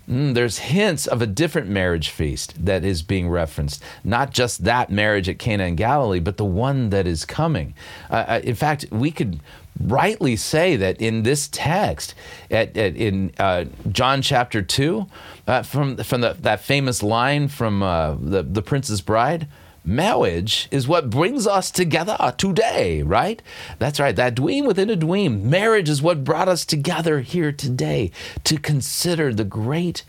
Mm, 0.08 0.34
there's 0.34 0.58
hints 0.58 1.06
of 1.06 1.20
a 1.20 1.26
different 1.26 1.68
marriage 1.68 2.08
feast 2.08 2.64
that 2.64 2.84
is 2.84 3.02
being 3.02 3.28
referenced. 3.28 3.82
Not 4.02 4.32
just 4.32 4.64
that 4.64 4.90
marriage 4.90 5.28
at 5.28 5.38
Cana 5.38 5.64
in 5.64 5.76
Galilee, 5.76 6.20
but 6.20 6.38
the 6.38 6.44
one 6.44 6.90
that 6.90 7.06
is 7.06 7.24
coming. 7.24 7.74
Uh, 8.10 8.24
uh 8.26 8.40
in 8.42 8.54
fact, 8.54 8.86
we 8.90 9.10
could 9.10 9.40
rightly 9.78 10.34
say 10.34 10.76
that 10.76 11.00
in 11.00 11.22
this 11.22 11.48
text, 11.48 12.14
at, 12.50 12.76
at 12.76 12.96
in 12.96 13.32
uh, 13.38 13.66
John 13.92 14.22
chapter 14.22 14.62
2, 14.62 15.06
uh, 15.46 15.62
from, 15.62 15.96
from 15.98 16.22
the, 16.22 16.36
that 16.40 16.60
famous 16.60 17.02
line 17.02 17.48
from 17.48 17.82
uh, 17.82 18.16
the, 18.20 18.42
the 18.42 18.62
Princess 18.62 19.00
Bride, 19.00 19.46
marriage 19.88 20.68
is 20.70 20.86
what 20.86 21.10
brings 21.10 21.46
us 21.46 21.70
together 21.70 22.16
today, 22.36 23.02
right? 23.02 23.42
That's 23.78 23.98
right, 23.98 24.14
that 24.14 24.36
dweem 24.36 24.66
within 24.66 24.90
a 24.90 24.96
dweem. 24.96 25.42
Marriage 25.42 25.88
is 25.88 26.02
what 26.02 26.24
brought 26.24 26.48
us 26.48 26.64
together 26.64 27.20
here 27.20 27.50
today 27.50 28.10
to 28.44 28.58
consider 28.58 29.32
the 29.32 29.44
great, 29.44 30.04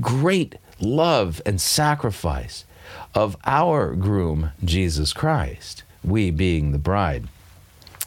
great 0.00 0.56
love 0.80 1.42
and 1.44 1.60
sacrifice 1.60 2.64
of 3.14 3.36
our 3.44 3.94
groom, 3.94 4.52
Jesus 4.64 5.12
Christ, 5.12 5.82
we 6.02 6.30
being 6.30 6.72
the 6.72 6.78
bride. 6.78 7.28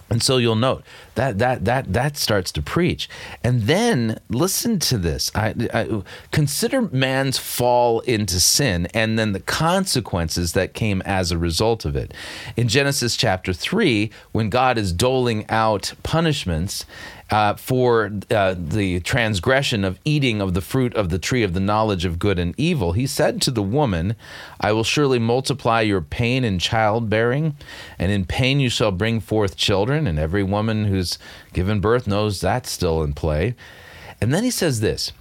And 0.09 0.21
so 0.21 0.37
you'll 0.37 0.55
note 0.55 0.83
that 1.15 1.39
that 1.39 1.65
that 1.65 1.93
that 1.93 2.17
starts 2.17 2.51
to 2.53 2.61
preach, 2.61 3.09
and 3.43 3.63
then 3.63 4.19
listen 4.29 4.79
to 4.79 4.97
this. 4.97 5.31
I, 5.35 5.53
I, 5.73 6.03
consider 6.31 6.81
man's 6.81 7.37
fall 7.37 8.01
into 8.01 8.39
sin, 8.39 8.87
and 8.93 9.17
then 9.17 9.33
the 9.33 9.39
consequences 9.39 10.53
that 10.53 10.73
came 10.73 11.01
as 11.03 11.31
a 11.31 11.37
result 11.37 11.85
of 11.85 11.95
it. 11.95 12.13
In 12.55 12.67
Genesis 12.67 13.15
chapter 13.17 13.53
three, 13.53 14.11
when 14.31 14.49
God 14.49 14.77
is 14.77 14.93
doling 14.93 15.45
out 15.49 15.93
punishments, 16.03 16.85
uh, 17.31 17.55
for 17.55 18.11
uh, 18.29 18.55
the 18.57 18.99
transgression 18.99 19.85
of 19.85 19.97
eating 20.03 20.41
of 20.41 20.53
the 20.53 20.61
fruit 20.61 20.93
of 20.95 21.09
the 21.09 21.17
tree 21.17 21.43
of 21.43 21.53
the 21.53 21.59
knowledge 21.61 22.03
of 22.03 22.19
good 22.19 22.37
and 22.37 22.53
evil, 22.57 22.91
he 22.91 23.07
said 23.07 23.41
to 23.41 23.51
the 23.51 23.63
woman, 23.63 24.15
I 24.59 24.73
will 24.73 24.83
surely 24.83 25.17
multiply 25.17 25.81
your 25.81 26.01
pain 26.01 26.43
in 26.43 26.59
childbearing, 26.59 27.55
and 27.97 28.11
in 28.11 28.25
pain 28.25 28.59
you 28.59 28.69
shall 28.69 28.91
bring 28.91 29.21
forth 29.21 29.55
children. 29.55 30.07
And 30.07 30.19
every 30.19 30.43
woman 30.43 30.85
who's 31.01 31.17
given 31.53 31.79
birth 31.79 32.05
knows 32.05 32.39
that's 32.39 32.69
still 32.69 33.01
in 33.01 33.13
play. 33.13 33.55
And 34.21 34.31
then 34.33 34.43
he 34.43 34.51
says 34.51 34.79
this 34.81 35.11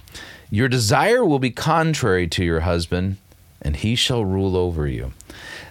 Your 0.49 0.67
desire 0.67 1.25
will 1.25 1.39
be 1.39 1.49
contrary 1.49 2.27
to 2.27 2.43
your 2.43 2.61
husband, 2.61 3.17
and 3.61 3.75
he 3.75 3.95
shall 3.95 4.23
rule 4.23 4.55
over 4.55 4.87
you. 4.87 5.13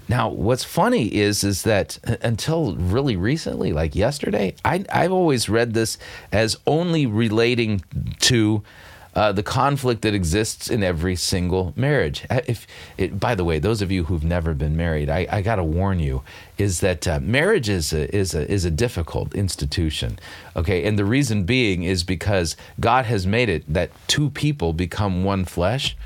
Now, 0.08 0.28
what's 0.28 0.64
funny 0.64 1.06
is 1.14 1.44
is 1.44 1.62
that 1.62 1.98
until 2.22 2.74
really 2.74 3.14
recently, 3.14 3.72
like 3.72 3.94
yesterday, 3.94 4.56
I, 4.64 4.84
I've 4.92 5.12
always 5.12 5.48
read 5.48 5.72
this 5.72 5.98
as 6.32 6.58
only 6.66 7.06
relating 7.06 7.84
to 8.20 8.64
uh, 9.14 9.32
the 9.32 9.42
conflict 9.42 10.02
that 10.02 10.14
exists 10.14 10.68
in 10.68 10.82
every 10.82 11.16
single 11.16 11.72
marriage. 11.76 12.24
Uh, 12.30 12.40
if, 12.46 12.66
it, 12.96 13.18
by 13.18 13.34
the 13.34 13.44
way, 13.44 13.58
those 13.58 13.82
of 13.82 13.90
you 13.90 14.04
who've 14.04 14.24
never 14.24 14.54
been 14.54 14.76
married, 14.76 15.10
I, 15.10 15.26
I 15.30 15.42
got 15.42 15.56
to 15.56 15.64
warn 15.64 15.98
you, 15.98 16.22
is 16.58 16.80
that 16.80 17.06
uh, 17.08 17.20
marriage 17.20 17.68
is 17.68 17.92
a, 17.92 18.14
is 18.14 18.34
a 18.34 18.50
is 18.50 18.64
a 18.64 18.70
difficult 18.70 19.34
institution. 19.34 20.18
Okay, 20.54 20.84
and 20.84 20.98
the 20.98 21.04
reason 21.04 21.44
being 21.44 21.82
is 21.82 22.04
because 22.04 22.56
God 22.78 23.06
has 23.06 23.26
made 23.26 23.48
it 23.48 23.64
that 23.72 23.90
two 24.06 24.30
people 24.30 24.72
become 24.72 25.24
one 25.24 25.44
flesh 25.44 25.96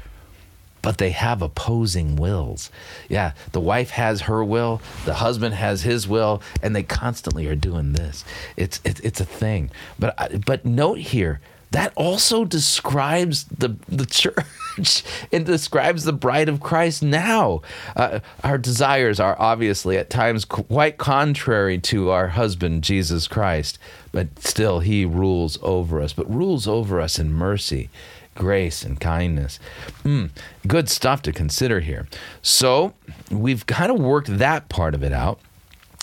but 0.85 0.99
they 0.99 1.11
have 1.11 1.41
opposing 1.41 2.15
wills. 2.15 2.71
Yeah, 3.09 3.33
the 3.53 3.61
wife 3.61 3.89
has 3.91 4.21
her 4.23 4.45
will, 4.45 4.83
the 5.07 5.15
husband 5.15 5.55
has 5.55 5.81
his 5.81 6.07
will, 6.07 6.43
and 6.63 6.77
they 6.77 6.83
constantly 6.83 7.47
are 7.47 7.55
doing 7.55 7.95
this. 7.95 8.23
It's 8.59 8.83
it's, 8.85 9.01
it's 9.01 9.19
a 9.19 9.25
thing. 9.25 9.71
But 9.99 10.45
but 10.45 10.67
note 10.67 10.99
here 10.99 11.41
that 11.75 11.93
also 11.97 12.45
describes 12.45 13.45
the 13.45 13.77
the 13.89 14.07
church. 14.07 15.03
it 15.33 15.45
describes 15.45 16.05
the 16.05 16.13
bride 16.13 16.49
of 16.49 16.61
Christ 16.61 17.03
now. 17.03 17.63
Uh, 17.97 18.21
our 18.45 18.59
desires 18.59 19.19
are 19.19 19.37
obviously 19.41 19.99
at 19.99 20.09
times 20.09 20.45
quite 20.45 20.99
contrary 20.99 21.79
to 21.79 22.11
our 22.11 22.29
husband 22.29 22.85
Jesus 22.85 23.27
Christ, 23.27 23.79
but 24.13 24.39
still 24.39 24.81
he 24.81 25.05
rules 25.05 25.59
over 25.63 26.01
us, 26.01 26.13
but 26.13 26.33
rules 26.33 26.69
over 26.69 27.01
us 27.01 27.19
in 27.19 27.33
mercy 27.33 27.91
grace 28.37 28.83
and 28.83 29.01
kindness. 29.01 29.61
Mm, 30.05 30.31
good 30.67 30.89
stuff 30.89 31.23
to 31.23 31.33
consider 31.33 31.79
here. 31.81 32.09
So 32.43 32.95
we've 33.31 33.65
kind 33.67 33.93
of 33.93 33.99
worked 34.01 34.39
that 34.39 34.69
part 34.69 34.95
of 34.95 35.05
it 35.05 35.13
out, 35.13 35.39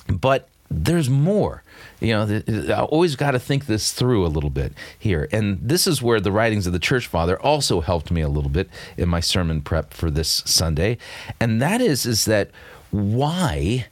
but 0.07 0.47
there's 0.69 1.09
more. 1.09 1.63
You 2.01 2.13
know, 2.13 2.73
I 2.73 2.81
always 2.81 3.15
got 3.15 3.31
to 3.31 3.39
think 3.39 3.67
this 3.67 3.93
through 3.93 4.25
a 4.25 4.27
little 4.27 4.49
bit 4.49 4.73
here. 4.97 5.29
And 5.31 5.59
this 5.61 5.85
is 5.85 6.01
where 6.01 6.19
the 6.19 6.31
writings 6.31 6.65
of 6.65 6.73
the 6.73 6.79
church 6.79 7.07
father 7.07 7.39
also 7.39 7.79
helped 7.79 8.11
me 8.11 8.21
a 8.21 8.29
little 8.29 8.49
bit 8.49 8.69
in 8.97 9.07
my 9.07 9.19
sermon 9.19 9.61
prep 9.61 9.93
for 9.93 10.09
this 10.09 10.41
Sunday. 10.45 10.97
And 11.39 11.61
that 11.61 11.79
is 11.79 12.05
is 12.05 12.25
that 12.25 12.49
why 12.89 13.85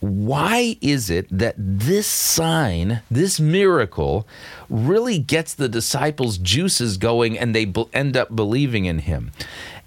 why 0.00 0.76
is 0.82 1.08
it 1.08 1.26
that 1.30 1.54
this 1.56 2.06
sign, 2.06 3.00
this 3.10 3.40
miracle, 3.40 4.28
really 4.68 5.18
gets 5.18 5.54
the 5.54 5.68
disciples' 5.68 6.36
juices 6.36 6.98
going 6.98 7.38
and 7.38 7.54
they 7.54 7.72
end 7.94 8.16
up 8.16 8.36
believing 8.36 8.84
in 8.84 9.00
him? 9.00 9.32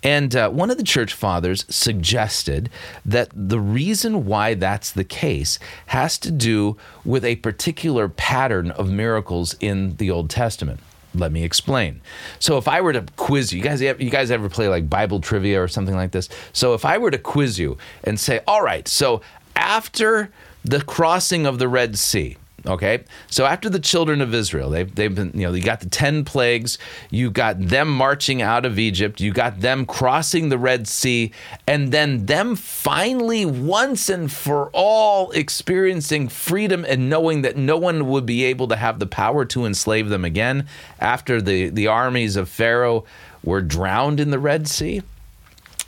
And 0.04 0.36
uh, 0.36 0.50
one 0.50 0.70
of 0.70 0.78
the 0.78 0.84
church 0.84 1.14
fathers 1.14 1.66
suggested 1.70 2.70
that 3.06 3.30
the 3.34 3.60
reason 3.60 4.26
why 4.26 4.54
that's 4.54 4.92
the 4.92 5.04
case 5.04 5.60
has 5.88 6.18
to 6.20 6.32
do 6.32 6.78
with 7.04 7.26
a 7.26 7.36
particular 7.38 8.08
pattern 8.08 8.72
of 8.72 8.90
miracles 8.90 9.56
in 9.60 9.96
the 9.98 10.10
Old 10.10 10.30
Testament. 10.30 10.80
Let 11.14 11.32
me 11.32 11.44
explain. 11.44 12.02
So 12.38 12.58
if 12.58 12.68
I 12.68 12.82
were 12.82 12.94
to 12.94 13.04
quiz 13.18 13.52
you, 13.52 13.58
you 13.58 13.64
guys, 13.64 13.82
you 13.82 14.10
guys 14.10 14.32
ever 14.32 14.48
play 14.48 14.70
like 14.70 14.90
Bible 14.90 15.20
trivia 15.20 15.62
or 15.62 15.68
something 15.68 15.96
like 15.96 16.12
this? 16.12 16.30
So 16.54 16.74
if 16.76 16.86
I 16.86 16.98
were 16.98 17.12
to 17.12 17.18
quiz 17.18 17.58
you 17.58 17.78
and 18.04 18.20
say, 18.20 18.42
all 18.48 18.62
right, 18.62 18.88
so 18.88 19.22
after 19.56 20.32
the 20.64 20.82
crossing 20.82 21.46
of 21.46 21.58
the 21.58 21.68
Red 21.68 21.98
Sea, 21.98 22.38
Okay, 22.66 23.04
so 23.30 23.46
after 23.46 23.70
the 23.70 23.80
children 23.80 24.22
of 24.22 24.34
Israel, 24.34 24.70
they've, 24.70 24.94
they've 24.94 25.14
been, 25.14 25.32
you 25.34 25.42
know, 25.48 25.54
you 25.54 25.64
got 25.64 25.80
the 25.80 25.90
10 25.90 26.26
plagues, 26.26 26.78
you 27.10 27.32
got 27.32 27.60
them 27.60 27.90
marching 27.90 28.42
out 28.42 28.66
of 28.66 28.78
Egypt, 28.78 29.22
you 29.22 29.32
got 29.32 29.62
them 29.62 29.86
crossing 29.86 30.50
the 30.50 30.58
Red 30.58 30.88
Sea, 30.88 31.32
and 31.66 31.92
then 31.92 32.26
them 32.26 32.56
finally, 32.56 33.46
once 33.46 34.10
and 34.10 34.32
for 34.32 34.70
all, 34.74 35.32
experiencing 35.32 36.28
freedom 36.28 36.86
and 36.88 37.10
knowing 37.10 37.44
that 37.44 37.56
no 37.56 37.78
one 37.78 38.10
would 38.10 38.26
be 38.26 38.44
able 38.44 38.68
to 38.68 38.76
have 38.76 39.00
the 39.00 39.08
power 39.08 39.46
to 39.46 39.66
enslave 39.66 40.10
them 40.10 40.26
again 40.26 40.68
after 41.00 41.42
the, 41.42 41.70
the 41.70 41.88
armies 41.88 42.36
of 42.36 42.50
Pharaoh 42.50 43.06
were 43.44 43.62
drowned 43.62 44.20
in 44.20 44.32
the 44.32 44.40
Red 44.40 44.68
Sea. 44.68 45.02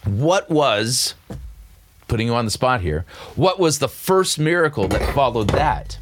What 0.05 0.49
was, 0.49 1.15
putting 2.07 2.27
you 2.27 2.34
on 2.34 2.45
the 2.45 2.51
spot 2.51 2.81
here, 2.81 3.05
what 3.36 3.60
was 3.60 3.79
the 3.79 3.88
first 3.88 4.39
miracle 4.39 4.88
that 4.88 5.13
followed 5.13 5.49
that? 5.49 5.97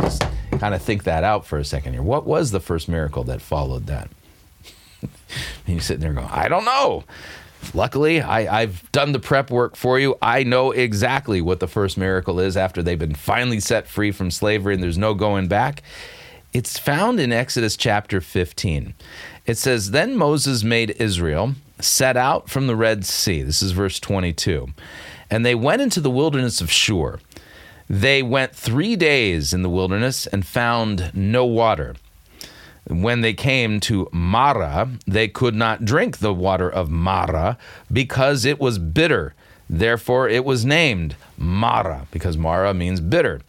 Just 0.00 0.22
kind 0.58 0.74
of 0.74 0.82
think 0.82 1.04
that 1.04 1.24
out 1.24 1.46
for 1.46 1.58
a 1.58 1.64
second 1.64 1.92
here. 1.92 2.02
What 2.02 2.26
was 2.26 2.50
the 2.50 2.60
first 2.60 2.88
miracle 2.88 3.24
that 3.24 3.40
followed 3.40 3.86
that? 3.86 4.08
and 5.02 5.10
you're 5.66 5.80
sitting 5.80 6.00
there 6.00 6.12
going, 6.12 6.28
I 6.30 6.48
don't 6.48 6.64
know. 6.64 7.04
Luckily, 7.74 8.22
I, 8.22 8.60
have 8.60 8.90
done 8.92 9.12
the 9.12 9.18
prep 9.18 9.50
work 9.50 9.76
for 9.76 9.98
you. 9.98 10.16
I 10.22 10.44
know 10.44 10.70
exactly 10.70 11.40
what 11.40 11.60
the 11.60 11.66
first 11.66 11.98
miracle 11.98 12.40
is 12.40 12.56
after 12.56 12.82
they've 12.82 12.98
been 12.98 13.14
finally 13.14 13.60
set 13.60 13.86
free 13.88 14.12
from 14.12 14.30
slavery 14.30 14.74
and 14.74 14.82
there's 14.82 14.98
no 14.98 15.14
going 15.14 15.48
back. 15.48 15.82
It's 16.52 16.78
found 16.78 17.20
in 17.20 17.32
Exodus 17.32 17.76
chapter 17.76 18.20
15. 18.20 18.94
It 19.44 19.58
says, 19.58 19.90
Then 19.90 20.16
Moses 20.16 20.64
made 20.64 20.96
Israel 20.98 21.54
set 21.80 22.16
out 22.16 22.48
from 22.48 22.66
the 22.66 22.76
Red 22.76 23.04
Sea. 23.04 23.42
This 23.42 23.62
is 23.62 23.72
verse 23.72 24.00
22. 24.00 24.68
And 25.30 25.44
they 25.44 25.54
went 25.54 25.82
into 25.82 26.00
the 26.00 26.10
wilderness 26.10 26.60
of 26.60 26.70
Shur. 26.70 27.18
They 27.90 28.22
went 28.22 28.54
three 28.54 28.96
days 28.96 29.54
in 29.54 29.62
the 29.62 29.70
wilderness 29.70 30.26
and 30.26 30.46
found 30.46 31.10
no 31.14 31.46
water. 31.46 31.96
When 32.86 33.22
they 33.22 33.32
came 33.32 33.80
to 33.80 34.08
Marah, 34.12 34.90
they 35.06 35.28
could 35.28 35.54
not 35.54 35.84
drink 35.84 36.18
the 36.18 36.34
water 36.34 36.68
of 36.68 36.90
Marah 36.90 37.56
because 37.90 38.44
it 38.44 38.60
was 38.60 38.78
bitter. 38.78 39.34
Therefore, 39.70 40.28
it 40.28 40.44
was 40.44 40.64
named 40.64 41.16
Marah, 41.36 42.06
because 42.10 42.36
Marah 42.36 42.74
means 42.74 43.00
bitter. 43.00 43.40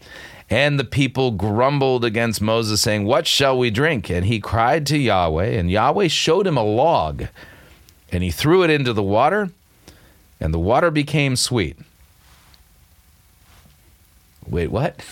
And 0.50 0.80
the 0.80 0.84
people 0.86 1.32
grumbled 1.32 2.04
against 2.04 2.42
Moses, 2.42 2.82
saying, 2.82 3.06
What 3.06 3.28
shall 3.28 3.58
we 3.58 3.70
drink? 3.70 4.10
And 4.10 4.26
he 4.26 4.40
cried 4.40 4.86
to 4.88 4.98
Yahweh, 4.98 5.46
and 5.46 5.70
Yahweh 5.70 6.08
showed 6.08 6.48
him 6.48 6.58
a 6.58 6.64
log. 6.64 7.28
And 8.12 8.24
he 8.24 8.32
threw 8.32 8.64
it 8.64 8.70
into 8.70 8.92
the 8.92 9.04
water, 9.04 9.52
and 10.40 10.54
the 10.54 10.60
water 10.60 10.92
became 10.92 11.36
sweet 11.36 11.78
wait, 14.50 14.72
what? 14.72 15.04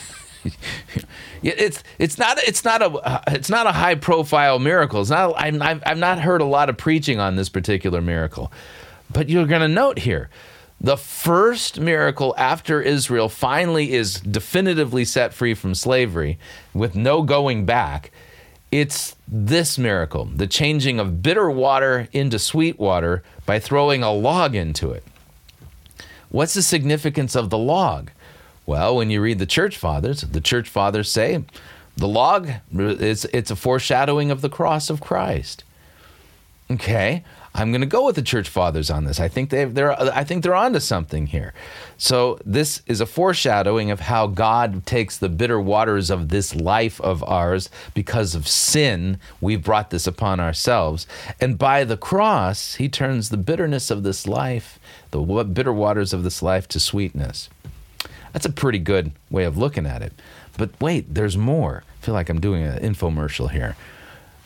it's 1.43 1.84
it's 2.00 2.17
not 2.17 2.38
it's 2.39 2.63
not 2.63 2.82
a 2.82 3.21
it's 3.28 3.50
not 3.50 3.67
a 3.67 3.71
high 3.71 3.95
profile 3.95 4.60
miracle. 4.60 5.02
It's 5.02 5.10
not. 5.10 5.34
I'm, 5.38 5.62
I've 5.62 5.84
I've 5.86 5.97
not 5.97 6.19
heard 6.19 6.41
a 6.41 6.45
lot 6.45 6.69
of 6.69 6.78
preaching 6.78 7.19
on 7.19 7.36
this 7.36 7.50
particular 7.50 8.02
miracle, 8.02 8.52
but 9.12 9.30
you're 9.30 9.45
going 9.47 9.62
to 9.62 9.67
note 9.67 10.00
here. 10.00 10.30
The 10.80 10.97
first 10.97 11.80
miracle 11.80 12.36
after 12.38 12.82
Israel 12.82 13.30
finally 13.30 13.93
is 13.93 14.19
definitively 14.19 15.06
set 15.06 15.34
free 15.34 15.56
from 15.56 15.73
slavery 15.73 16.38
with 16.73 16.95
no 16.95 17.23
going 17.23 17.65
back, 17.65 18.12
it's 18.71 19.15
this 19.28 19.78
miracle 19.78 20.26
the 20.26 20.47
changing 20.47 21.00
of 21.00 21.23
bitter 21.23 21.50
water 21.50 22.08
into 22.12 22.38
sweet 22.38 22.80
water 22.80 23.23
by 23.45 23.60
throwing 23.60 24.04
a 24.04 24.13
log 24.13 24.56
into 24.56 24.91
it. 24.91 25.04
What's 26.30 26.54
the 26.54 26.62
significance 26.62 27.36
of 27.36 27.50
the 27.50 27.58
log? 27.58 28.12
Well, 28.67 28.97
when 28.97 29.10
you 29.10 29.21
read 29.21 29.39
the 29.39 29.45
church 29.45 29.77
fathers, 29.77 30.21
the 30.21 30.41
church 30.41 30.67
fathers 30.67 31.10
say 31.10 31.43
the 31.95 32.08
log 32.08 32.49
is 32.77 33.25
it's 33.34 33.49
a 33.49 33.56
foreshadowing 33.56 34.30
of 34.30 34.41
the 34.41 34.49
cross 34.49 34.89
of 34.89 34.99
Christ. 34.99 35.63
Okay, 36.69 37.23
I'm 37.56 37.71
going 37.71 37.82
to 37.82 37.88
go 37.88 38.06
with 38.06 38.17
the 38.17 38.21
church 38.21 38.49
fathers 38.49 38.91
on 38.91 39.06
this. 39.06 39.21
I 39.21 39.30
think 39.30 39.51
they 39.51 39.63
they're 39.63 39.99
I 39.99 40.25
think 40.25 40.43
they're 40.43 40.53
onto 40.53 40.82
something 40.82 41.27
here. 41.27 41.53
So 41.97 42.39
this 42.45 42.82
is 42.88 42.99
a 42.99 43.06
foreshadowing 43.06 43.89
of 43.89 44.01
how 44.01 44.27
God 44.27 44.86
takes 44.86 45.17
the 45.17 45.30
bitter 45.30 45.62
waters 45.62 46.10
of 46.10 46.27
this 46.27 46.53
life 46.53 46.99
of 46.99 47.23
ours 47.23 47.69
because 47.93 48.36
of 48.36 48.49
sin. 48.49 49.17
We've 49.39 49.63
brought 49.63 49.91
this 49.91 50.06
upon 50.06 50.41
ourselves, 50.41 51.08
and 51.39 51.58
by 51.58 51.86
the 51.86 51.97
cross, 51.97 52.75
He 52.75 52.89
turns 52.89 53.30
the 53.30 53.38
bitterness 53.38 53.89
of 53.89 54.03
this 54.03 54.27
life, 54.27 54.77
the 55.12 55.21
bitter 55.21 55.73
waters 55.73 56.12
of 56.12 56.23
this 56.23 56.43
life, 56.43 56.67
to 56.67 56.82
sweetness. 56.82 57.49
That's 58.33 58.45
a 58.45 58.51
pretty 58.51 58.79
good 58.79 59.11
way 59.29 59.43
of 59.43 59.57
looking 59.57 59.85
at 59.85 60.01
it. 60.01 60.13
But 60.57 60.71
wait, 60.81 61.13
there's 61.13 61.37
more. 61.37 61.83
I 62.01 62.05
feel 62.05 62.13
like 62.13 62.29
I'm 62.29 62.41
doing 62.41 62.63
an 62.63 62.79
infomercial 62.79 63.51
here. 63.51 63.75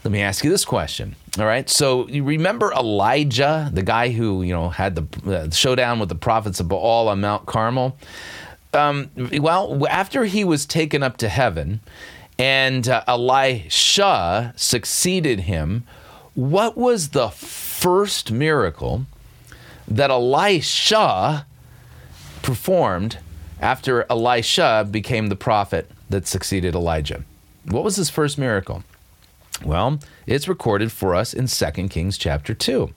Let 0.03 0.11
me 0.11 0.21
ask 0.21 0.43
you 0.43 0.49
this 0.49 0.65
question. 0.65 1.15
All 1.37 1.45
right. 1.45 1.69
So 1.69 2.07
you 2.07 2.23
remember 2.23 2.71
Elijah, 2.73 3.69
the 3.71 3.83
guy 3.83 4.09
who, 4.09 4.41
you 4.41 4.53
know, 4.53 4.69
had 4.69 4.95
the 4.95 5.31
uh, 5.31 5.49
showdown 5.51 5.99
with 5.99 6.09
the 6.09 6.15
prophets 6.15 6.59
of 6.59 6.67
Baal 6.67 7.07
on 7.07 7.21
Mount 7.21 7.45
Carmel? 7.45 7.97
Um, 8.73 9.11
well, 9.39 9.85
after 9.89 10.25
he 10.25 10.43
was 10.43 10.65
taken 10.65 11.03
up 11.03 11.17
to 11.17 11.29
heaven 11.29 11.81
and 12.39 12.87
uh, 12.87 13.03
Elisha 13.07 14.53
succeeded 14.55 15.41
him, 15.41 15.83
what 16.33 16.77
was 16.77 17.09
the 17.09 17.29
first 17.29 18.31
miracle 18.31 19.05
that 19.87 20.09
Elisha 20.09 21.45
performed 22.41 23.17
after 23.61 24.05
Elisha 24.09 24.87
became 24.89 25.27
the 25.27 25.35
prophet 25.35 25.89
that 26.09 26.27
succeeded 26.27 26.75
Elijah. 26.75 27.23
What 27.65 27.83
was 27.83 27.95
his 27.95 28.09
first 28.09 28.37
miracle? 28.37 28.83
Well, 29.63 29.99
it's 30.25 30.47
recorded 30.47 30.91
for 30.91 31.13
us 31.13 31.33
in 31.33 31.47
2 31.47 31.87
Kings 31.89 32.17
chapter 32.17 32.53
2. 32.53 32.91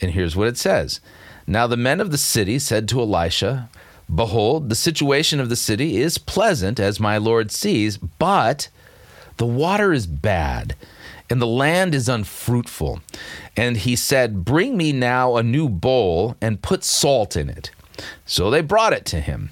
And 0.00 0.10
here's 0.10 0.36
what 0.36 0.48
it 0.48 0.58
says 0.58 1.00
Now 1.46 1.66
the 1.66 1.76
men 1.76 2.00
of 2.00 2.10
the 2.10 2.18
city 2.18 2.58
said 2.58 2.88
to 2.88 3.00
Elisha, 3.00 3.70
Behold, 4.14 4.68
the 4.68 4.74
situation 4.74 5.40
of 5.40 5.48
the 5.48 5.56
city 5.56 5.96
is 5.96 6.18
pleasant, 6.18 6.78
as 6.78 7.00
my 7.00 7.16
Lord 7.16 7.50
sees, 7.50 7.96
but 7.96 8.68
the 9.38 9.46
water 9.46 9.94
is 9.94 10.06
bad, 10.06 10.76
and 11.30 11.40
the 11.40 11.46
land 11.46 11.94
is 11.94 12.08
unfruitful. 12.08 13.00
And 13.56 13.78
he 13.78 13.96
said, 13.96 14.44
Bring 14.44 14.76
me 14.76 14.92
now 14.92 15.36
a 15.36 15.42
new 15.42 15.70
bowl, 15.70 16.36
and 16.42 16.60
put 16.60 16.84
salt 16.84 17.34
in 17.34 17.48
it. 17.48 17.70
So 18.26 18.50
they 18.50 18.60
brought 18.60 18.92
it 18.92 19.06
to 19.06 19.20
him. 19.20 19.50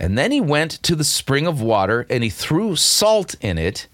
And 0.00 0.16
then 0.16 0.30
he 0.30 0.40
went 0.40 0.82
to 0.84 0.94
the 0.94 1.04
spring 1.04 1.46
of 1.46 1.60
water, 1.60 2.06
and 2.08 2.22
he 2.22 2.30
threw 2.30 2.76
salt 2.76 3.34
in 3.40 3.58
it, 3.58 3.88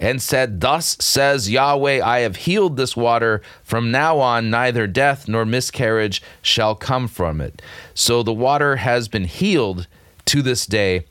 and 0.00 0.22
said, 0.22 0.60
Thus 0.60 0.96
says 0.98 1.50
Yahweh, 1.50 2.02
I 2.02 2.20
have 2.20 2.36
healed 2.36 2.76
this 2.76 2.96
water. 2.96 3.42
From 3.62 3.90
now 3.90 4.18
on, 4.18 4.48
neither 4.48 4.86
death 4.86 5.28
nor 5.28 5.44
miscarriage 5.44 6.22
shall 6.40 6.74
come 6.74 7.06
from 7.06 7.40
it. 7.40 7.60
So 7.94 8.22
the 8.22 8.32
water 8.32 8.76
has 8.76 9.08
been 9.08 9.26
healed 9.26 9.86
to 10.26 10.40
this 10.40 10.64
day, 10.64 11.04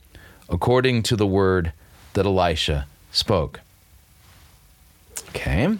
according 0.48 1.04
to 1.04 1.16
the 1.16 1.26
word 1.26 1.72
that 2.14 2.26
Elisha 2.26 2.86
spoke. 3.12 3.60
Okay. 5.28 5.78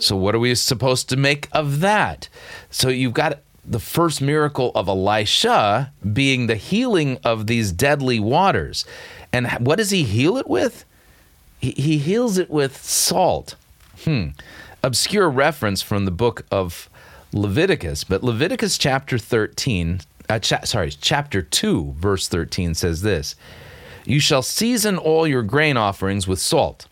So, 0.00 0.16
what 0.16 0.34
are 0.34 0.38
we 0.38 0.54
supposed 0.54 1.08
to 1.08 1.16
make 1.16 1.48
of 1.52 1.80
that? 1.80 2.28
So, 2.70 2.88
you've 2.88 3.14
got 3.14 3.40
the 3.68 3.78
first 3.78 4.22
miracle 4.22 4.72
of 4.74 4.88
Elisha 4.88 5.92
being 6.12 6.46
the 6.46 6.56
healing 6.56 7.18
of 7.24 7.46
these 7.46 7.70
deadly 7.70 8.18
waters. 8.18 8.84
And 9.32 9.48
what 9.60 9.76
does 9.76 9.90
he 9.90 10.04
heal 10.04 10.36
it 10.36 10.48
with? 10.48 10.84
He, 11.60 11.72
he 11.72 11.98
heals 11.98 12.38
it 12.38 12.50
with 12.50 12.76
salt. 12.82 13.56
Hmm. 14.04 14.28
Obscure 14.82 15.28
reference 15.28 15.82
from 15.82 16.04
the 16.04 16.10
book 16.10 16.46
of 16.50 16.88
Leviticus, 17.32 18.04
but 18.04 18.22
Leviticus 18.22 18.78
chapter 18.78 19.18
13, 19.18 20.00
uh, 20.28 20.38
cha- 20.38 20.64
sorry, 20.64 20.90
chapter 20.90 21.42
2, 21.42 21.94
verse 21.98 22.28
13 22.28 22.74
says 22.74 23.02
this 23.02 23.34
You 24.06 24.20
shall 24.20 24.42
season 24.42 24.96
all 24.96 25.26
your 25.26 25.42
grain 25.42 25.76
offerings 25.76 26.26
with 26.26 26.38
salt. 26.38 26.86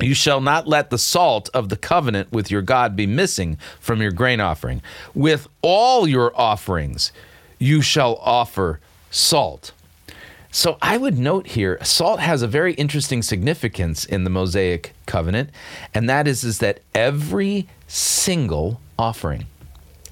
You 0.00 0.14
shall 0.14 0.40
not 0.40 0.68
let 0.68 0.90
the 0.90 0.98
salt 0.98 1.50
of 1.52 1.68
the 1.68 1.76
covenant 1.76 2.32
with 2.32 2.50
your 2.50 2.62
God 2.62 2.94
be 2.94 3.06
missing 3.06 3.58
from 3.80 4.00
your 4.00 4.12
grain 4.12 4.40
offering. 4.40 4.80
With 5.14 5.48
all 5.60 6.06
your 6.06 6.32
offerings, 6.38 7.12
you 7.58 7.82
shall 7.82 8.16
offer 8.16 8.80
salt. 9.10 9.72
So 10.50 10.78
I 10.80 10.96
would 10.96 11.18
note 11.18 11.48
here, 11.48 11.78
salt 11.82 12.20
has 12.20 12.42
a 12.42 12.46
very 12.46 12.72
interesting 12.74 13.22
significance 13.22 14.04
in 14.04 14.24
the 14.24 14.30
Mosaic 14.30 14.94
covenant, 15.06 15.50
and 15.92 16.08
that 16.08 16.26
is, 16.26 16.42
is 16.42 16.58
that 16.60 16.80
every 16.94 17.68
single 17.86 18.80
offering, 18.98 19.46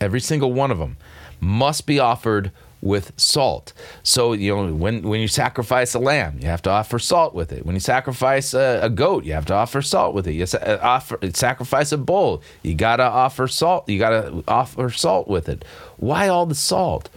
every 0.01 0.21
single 0.21 0.53
one 0.53 0.71
of 0.71 0.79
them, 0.79 0.97
must 1.41 1.87
be 1.87 1.99
offered 1.99 2.51
with 2.83 3.13
salt. 3.17 3.73
So 4.03 4.33
you 4.33 4.55
know 4.55 4.73
when 4.73 5.03
when 5.03 5.21
you 5.21 5.29
sacrifice 5.29 5.95
a 5.95 5.99
lamb, 5.99 6.39
you 6.41 6.49
have 6.49 6.63
to 6.63 6.71
offer 6.71 6.99
salt 6.99 7.35
with 7.35 7.53
it. 7.53 7.65
When 7.65 7.75
you 7.75 7.81
sacrifice 7.81 8.55
a, 8.55 8.81
a 8.83 8.91
goat, 8.91 9.25
you 9.25 9.33
have 9.33 9.47
to 9.47 9.55
offer 9.55 9.83
salt 9.83 10.15
with 10.15 10.27
it. 10.27 10.33
You 10.33 10.47
sa- 10.47 10.59
uh, 10.59 10.79
offer 10.83 11.19
sacrifice 11.33 11.93
a 11.93 11.99
bull, 11.99 12.43
you 12.63 12.75
gotta 12.75 13.05
offer 13.05 13.49
salt. 13.49 13.89
You 13.89 13.99
gotta 13.99 14.43
offer 14.47 14.91
salt 14.91 15.29
with 15.29 15.49
it. 15.49 15.65
Why 15.97 16.29
all 16.29 16.47
the 16.47 16.55
salt? 16.55 17.09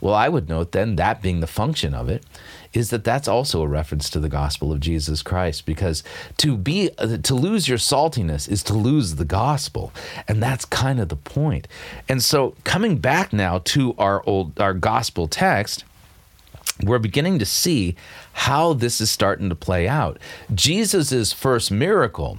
Well, 0.00 0.14
I 0.14 0.28
would 0.28 0.48
note 0.48 0.72
then 0.72 0.96
that 0.96 1.22
being 1.22 1.40
the 1.40 1.46
function 1.46 1.94
of 1.94 2.08
it 2.08 2.24
is 2.72 2.90
that 2.90 3.04
that's 3.04 3.28
also 3.28 3.62
a 3.62 3.66
reference 3.66 4.08
to 4.10 4.20
the 4.20 4.28
gospel 4.28 4.72
of 4.72 4.80
Jesus 4.80 5.22
Christ 5.22 5.66
because 5.66 6.04
to 6.38 6.56
be 6.56 6.90
to 6.90 7.34
lose 7.34 7.68
your 7.68 7.78
saltiness 7.78 8.48
is 8.48 8.62
to 8.64 8.74
lose 8.74 9.16
the 9.16 9.24
gospel 9.24 9.92
and 10.28 10.42
that's 10.42 10.64
kind 10.64 11.00
of 11.00 11.08
the 11.08 11.16
point. 11.16 11.66
And 12.08 12.22
so 12.22 12.54
coming 12.64 12.98
back 12.98 13.32
now 13.32 13.58
to 13.64 13.94
our 13.98 14.22
old 14.26 14.58
our 14.60 14.74
gospel 14.74 15.26
text 15.26 15.84
we're 16.82 16.98
beginning 16.98 17.38
to 17.38 17.44
see 17.44 17.94
how 18.32 18.72
this 18.72 19.00
is 19.00 19.10
starting 19.10 19.50
to 19.50 19.54
play 19.54 19.86
out. 19.86 20.18
Jesus' 20.54 21.32
first 21.32 21.70
miracle 21.70 22.38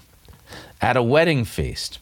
at 0.82 0.98
a 0.98 1.04
wedding 1.04 1.46
feast 1.46 2.00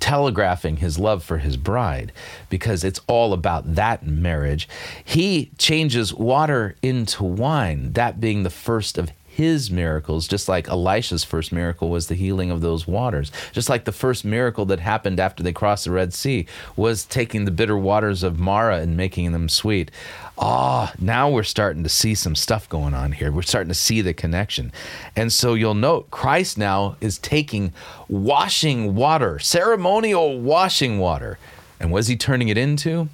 telegraphing 0.00 0.78
his 0.78 0.98
love 0.98 1.22
for 1.22 1.38
his 1.38 1.56
bride 1.56 2.12
because 2.48 2.84
it's 2.84 3.00
all 3.06 3.32
about 3.32 3.74
that 3.74 4.06
marriage. 4.06 4.68
He 5.04 5.50
changes 5.58 6.14
water 6.14 6.76
into 6.82 7.24
wine, 7.24 7.92
that 7.92 8.20
being 8.20 8.42
the 8.42 8.50
first 8.50 8.98
of 8.98 9.10
his 9.36 9.70
miracles, 9.70 10.26
just 10.26 10.48
like 10.48 10.66
Elisha's 10.66 11.22
first 11.22 11.52
miracle 11.52 11.90
was 11.90 12.06
the 12.06 12.14
healing 12.14 12.50
of 12.50 12.62
those 12.62 12.86
waters. 12.86 13.30
Just 13.52 13.68
like 13.68 13.84
the 13.84 13.92
first 13.92 14.24
miracle 14.24 14.64
that 14.64 14.80
happened 14.80 15.20
after 15.20 15.42
they 15.42 15.52
crossed 15.52 15.84
the 15.84 15.90
Red 15.90 16.14
Sea 16.14 16.46
was 16.74 17.04
taking 17.04 17.44
the 17.44 17.50
bitter 17.50 17.76
waters 17.76 18.22
of 18.22 18.40
Marah 18.40 18.80
and 18.80 18.96
making 18.96 19.32
them 19.32 19.50
sweet. 19.50 19.90
Ah, 20.38 20.90
oh, 20.90 20.96
now 20.98 21.28
we're 21.28 21.42
starting 21.42 21.82
to 21.82 21.90
see 21.90 22.14
some 22.14 22.34
stuff 22.34 22.66
going 22.70 22.94
on 22.94 23.12
here. 23.12 23.30
We're 23.30 23.42
starting 23.42 23.68
to 23.68 23.74
see 23.74 24.00
the 24.00 24.14
connection. 24.14 24.72
And 25.14 25.30
so 25.30 25.52
you'll 25.52 25.74
note 25.74 26.10
Christ 26.10 26.56
now 26.56 26.96
is 27.02 27.18
taking 27.18 27.74
washing 28.08 28.94
water, 28.94 29.38
ceremonial 29.38 30.40
washing 30.40 30.98
water. 30.98 31.38
And 31.78 31.92
what 31.92 31.98
is 31.98 32.08
he 32.08 32.16
turning 32.16 32.48
it 32.48 32.56
into? 32.56 33.10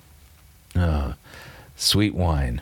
Oh, 0.76 1.14
sweet 1.74 2.14
wine. 2.14 2.60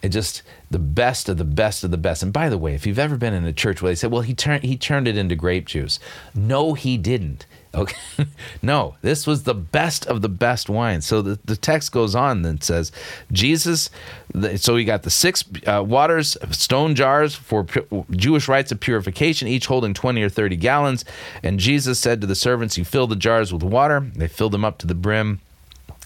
It 0.00 0.10
just 0.10 0.42
the 0.70 0.78
best 0.78 1.28
of 1.28 1.36
the 1.36 1.44
best 1.44 1.82
of 1.82 1.90
the 1.90 1.98
best. 1.98 2.22
And 2.22 2.32
by 2.32 2.48
the 2.48 2.58
way, 2.58 2.74
if 2.74 2.86
you've 2.86 2.98
ever 2.98 3.16
been 3.16 3.34
in 3.34 3.44
a 3.44 3.52
church 3.52 3.82
where 3.82 3.90
they 3.90 3.96
said, 3.96 4.12
"Well, 4.12 4.22
he 4.22 4.34
turned 4.34 4.62
he 4.62 4.76
turned 4.76 5.08
it 5.08 5.16
into 5.16 5.34
grape 5.34 5.66
juice," 5.66 5.98
no, 6.34 6.74
he 6.74 6.96
didn't. 6.96 7.44
Okay, 7.72 7.96
no, 8.62 8.96
this 9.02 9.26
was 9.26 9.44
the 9.44 9.54
best 9.54 10.06
of 10.06 10.22
the 10.22 10.28
best 10.28 10.68
wine. 10.68 11.00
So 11.00 11.22
the, 11.22 11.38
the 11.44 11.56
text 11.56 11.92
goes 11.92 12.14
on 12.14 12.44
and 12.44 12.62
says, 12.62 12.90
Jesus. 13.30 13.90
The, 14.32 14.58
so 14.58 14.76
he 14.76 14.84
got 14.84 15.02
the 15.02 15.10
six 15.10 15.44
uh, 15.66 15.82
waters, 15.84 16.36
stone 16.50 16.94
jars 16.94 17.34
for 17.34 17.64
pu- 17.64 18.06
Jewish 18.10 18.48
rites 18.48 18.70
of 18.72 18.80
purification, 18.80 19.48
each 19.48 19.66
holding 19.66 19.94
twenty 19.94 20.22
or 20.22 20.28
thirty 20.28 20.56
gallons. 20.56 21.04
And 21.42 21.58
Jesus 21.58 21.98
said 21.98 22.20
to 22.20 22.26
the 22.28 22.36
servants, 22.36 22.78
"You 22.78 22.84
fill 22.84 23.08
the 23.08 23.16
jars 23.16 23.52
with 23.52 23.64
water." 23.64 24.08
They 24.14 24.28
filled 24.28 24.52
them 24.52 24.64
up 24.64 24.78
to 24.78 24.86
the 24.86 24.94
brim, 24.94 25.40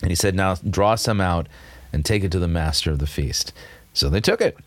and 0.01 0.11
he 0.11 0.15
said, 0.15 0.35
"Now 0.35 0.55
draw 0.55 0.95
some 0.95 1.21
out." 1.21 1.49
And 1.93 2.05
take 2.05 2.25
it 2.25 2.33
to 2.33 2.41
the 2.41 2.49
master 2.49 2.91
of 2.91 2.99
the 2.99 3.07
feast. 3.07 3.53
So 3.95 4.11
they 4.11 4.21
took 4.21 4.41
it. 4.41 4.59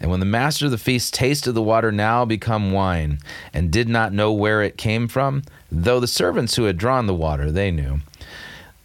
And 0.00 0.10
when 0.10 0.20
the 0.20 0.26
master 0.26 0.64
of 0.64 0.70
the 0.70 0.78
feast 0.78 1.12
tasted 1.12 1.52
the 1.52 1.62
water 1.62 1.92
now 1.92 2.24
become 2.24 2.72
wine, 2.72 3.18
and 3.52 3.70
did 3.70 3.88
not 3.88 4.14
know 4.14 4.32
where 4.32 4.62
it 4.62 4.78
came 4.78 5.08
from, 5.08 5.42
though 5.70 6.00
the 6.00 6.06
servants 6.06 6.56
who 6.56 6.64
had 6.64 6.78
drawn 6.78 7.06
the 7.06 7.14
water, 7.14 7.50
they 7.50 7.70
knew. 7.70 8.00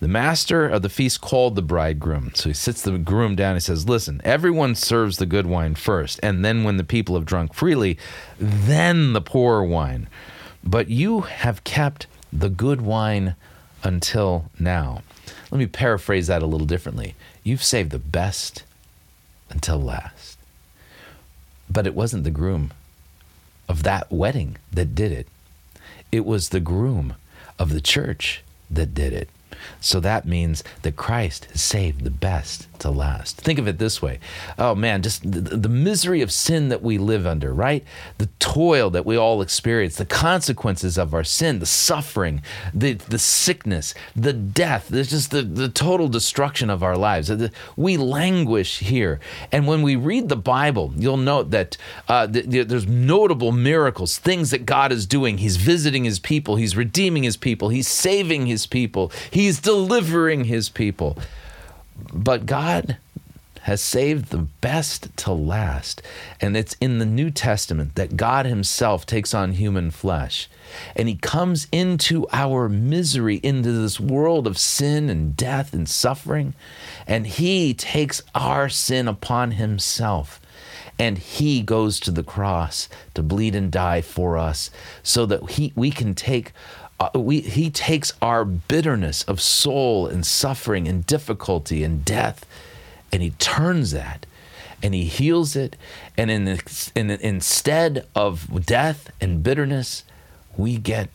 The 0.02 0.10
master 0.10 0.68
of 0.68 0.82
the 0.82 0.90
feast 0.90 1.22
called 1.22 1.56
the 1.56 1.62
bridegroom. 1.62 2.32
So 2.36 2.50
he 2.50 2.54
sits 2.54 2.82
the 2.82 2.98
groom 2.98 3.36
down. 3.36 3.56
He 3.56 3.62
says, 3.62 3.88
Listen, 3.88 4.20
everyone 4.26 4.76
serves 4.76 5.18
the 5.18 5.26
good 5.26 5.46
wine 5.46 5.76
first, 5.76 6.20
and 6.22 6.44
then 6.44 6.66
when 6.66 6.76
the 6.76 6.84
people 6.84 7.16
have 7.16 7.26
drunk 7.26 7.54
freely, 7.54 7.98
then 8.38 9.14
the 9.14 9.22
poor 9.22 9.64
wine. 9.64 10.10
But 10.66 10.90
you 10.90 11.22
have 11.22 11.64
kept 11.64 12.08
the 12.34 12.50
good 12.50 12.82
wine 12.82 13.36
until 13.84 14.52
now. 14.60 15.02
Let 15.50 15.60
me 15.60 15.68
paraphrase 15.68 16.28
that 16.28 16.44
a 16.44 16.46
little 16.46 16.68
differently. 16.68 17.16
You've 17.44 17.64
saved 17.64 17.92
the 17.92 18.00
best 18.00 18.65
until 19.50 19.80
last. 19.82 20.38
But 21.70 21.88
it 21.88 21.96
wasn't 21.96 22.24
the 22.24 22.32
groom 22.32 22.72
of 23.68 23.84
that 23.84 24.12
wedding 24.12 24.58
that 24.72 24.96
did 24.96 25.12
it, 25.12 25.28
it 26.12 26.26
was 26.26 26.50
the 26.50 26.60
groom 26.60 27.16
of 27.58 27.74
the 27.74 27.82
church 27.82 28.44
that 28.70 28.94
did 28.94 29.14
it. 29.14 29.30
So 29.80 30.00
that 30.00 30.26
means 30.26 30.64
that 30.82 30.96
Christ 30.96 31.46
has 31.52 31.62
saved 31.62 32.04
the 32.04 32.12
best 32.12 32.68
to 32.80 32.90
last. 32.90 33.38
Think 33.38 33.60
of 33.60 33.68
it 33.68 33.78
this 33.78 34.02
way. 34.02 34.20
Oh 34.58 34.76
man, 34.76 35.02
just 35.02 35.30
the, 35.30 35.42
the, 35.42 35.70
misery 35.70 36.22
of 36.22 36.32
sin 36.32 36.70
that 36.70 36.82
we 36.82 36.98
live 36.98 37.26
under, 37.26 37.54
right? 37.54 37.84
The 38.18 38.30
toil 38.40 38.90
that 38.92 39.06
we 39.06 39.18
all 39.18 39.42
experience, 39.42 39.96
the 39.96 40.06
consequences 40.06 40.98
of 40.98 41.14
our 41.14 41.24
sin, 41.24 41.60
the 41.60 41.66
suffering, 41.66 42.42
the, 42.74 42.94
the 42.94 43.20
sickness, 43.20 43.94
the 44.16 44.34
death, 44.34 44.88
there's 44.90 45.10
just 45.10 45.32
the, 45.32 45.42
the 45.42 45.70
total 45.70 46.08
destruction 46.08 46.70
of 46.70 46.84
our 46.84 46.98
lives. 46.98 47.32
We 47.76 47.98
languish 47.98 48.80
here. 48.80 49.20
And 49.52 49.68
when 49.68 49.82
we 49.82 49.96
read 49.96 50.30
the 50.30 50.36
Bible, 50.36 50.94
you'll 50.96 51.18
note 51.18 51.52
that 51.52 51.78
uh, 52.08 52.28
there's 52.28 52.88
notable 52.88 53.52
miracles, 53.52 54.18
things 54.18 54.52
that 54.52 54.66
God 54.66 54.92
is 54.92 55.06
doing. 55.06 55.38
He's 55.38 55.58
visiting 55.58 56.04
his 56.04 56.20
people, 56.20 56.56
he's 56.56 56.76
redeeming 56.76 57.24
his 57.24 57.38
people, 57.38 57.70
he's 57.70 57.88
saving 57.88 58.48
his 58.48 58.66
people, 58.66 59.12
he's 59.32 59.55
delivering 59.60 60.46
his 60.46 60.70
people. 60.70 61.18
But 62.14 62.46
God 62.46 62.98
has 63.66 63.82
saved 63.82 64.30
the 64.30 64.38
best 64.38 65.10
to 65.18 65.34
last. 65.34 66.00
And 66.40 66.56
it's 66.56 66.76
in 66.80 67.00
the 67.00 67.06
New 67.06 67.32
Testament 67.32 67.96
that 67.96 68.16
God 68.16 68.46
Himself 68.46 69.08
takes 69.08 69.34
on 69.34 69.54
human 69.54 69.90
flesh. 69.90 70.48
And 70.96 71.10
He 71.10 71.16
comes 71.16 71.68
into 71.72 72.28
our 72.32 72.70
misery, 72.70 73.40
into 73.42 73.72
this 73.72 74.00
world 74.00 74.46
of 74.46 74.60
sin 74.60 75.10
and 75.10 75.36
death 75.36 75.74
and 75.74 75.90
suffering. 75.90 76.54
And 77.08 77.26
He 77.26 77.74
takes 77.74 78.22
our 78.36 78.70
sin 78.70 79.08
upon 79.08 79.52
Himself. 79.52 80.40
And 81.00 81.18
He 81.18 81.64
goes 81.64 82.00
to 82.02 82.12
the 82.12 82.24
cross 82.24 82.88
to 83.16 83.24
bleed 83.24 83.56
and 83.56 83.72
die 83.72 84.02
for 84.02 84.38
us 84.38 84.70
so 85.02 85.26
that 85.26 85.50
he, 85.50 85.74
we 85.76 85.90
can 85.90 86.14
take 86.14 86.54
uh, 87.00 87.10
we, 87.14 87.42
he 87.42 87.70
takes 87.70 88.14
our 88.22 88.46
bitterness 88.46 89.24
of 89.24 89.42
soul 89.42 90.08
and 90.08 90.26
suffering 90.26 90.88
and 90.88 91.06
difficulty 91.06 91.84
and 91.84 92.06
death 92.06 92.46
and 93.12 93.22
he 93.22 93.32
turns 93.32 93.92
that 93.92 94.26
and 94.82 94.94
he 94.94 95.06
heals 95.06 95.56
it 95.56 95.76
and 96.18 96.32
in, 96.32 96.48
in, 96.96 97.10
instead 97.10 98.08
of 98.16 98.66
death 98.66 99.12
and 99.20 99.44
bitterness 99.44 100.04
we 100.58 100.78
get 100.78 101.10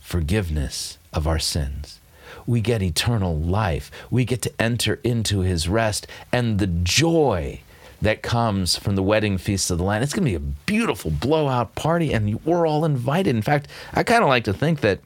forgiveness 0.00 0.98
of 1.12 1.26
our 1.26 1.38
sins 1.38 1.98
we 2.46 2.60
get 2.60 2.82
eternal 2.82 3.38
life 3.38 3.90
we 4.10 4.24
get 4.24 4.42
to 4.42 4.52
enter 4.60 5.00
into 5.02 5.40
his 5.40 5.68
rest 5.68 6.06
and 6.32 6.58
the 6.58 6.66
joy 6.66 7.58
that 8.02 8.20
comes 8.20 8.76
from 8.76 8.96
the 8.96 9.02
wedding 9.02 9.38
feast 9.38 9.70
of 9.70 9.78
the 9.78 9.84
Lamb. 9.84 10.02
It's 10.02 10.12
going 10.12 10.24
to 10.24 10.30
be 10.30 10.34
a 10.34 10.40
beautiful 10.40 11.12
blowout 11.12 11.76
party, 11.76 12.12
and 12.12 12.44
we're 12.44 12.66
all 12.66 12.84
invited. 12.84 13.34
In 13.36 13.42
fact, 13.42 13.68
I 13.94 14.02
kind 14.02 14.24
of 14.24 14.28
like 14.28 14.42
to 14.44 14.52
think 14.52 14.80
that 14.80 14.98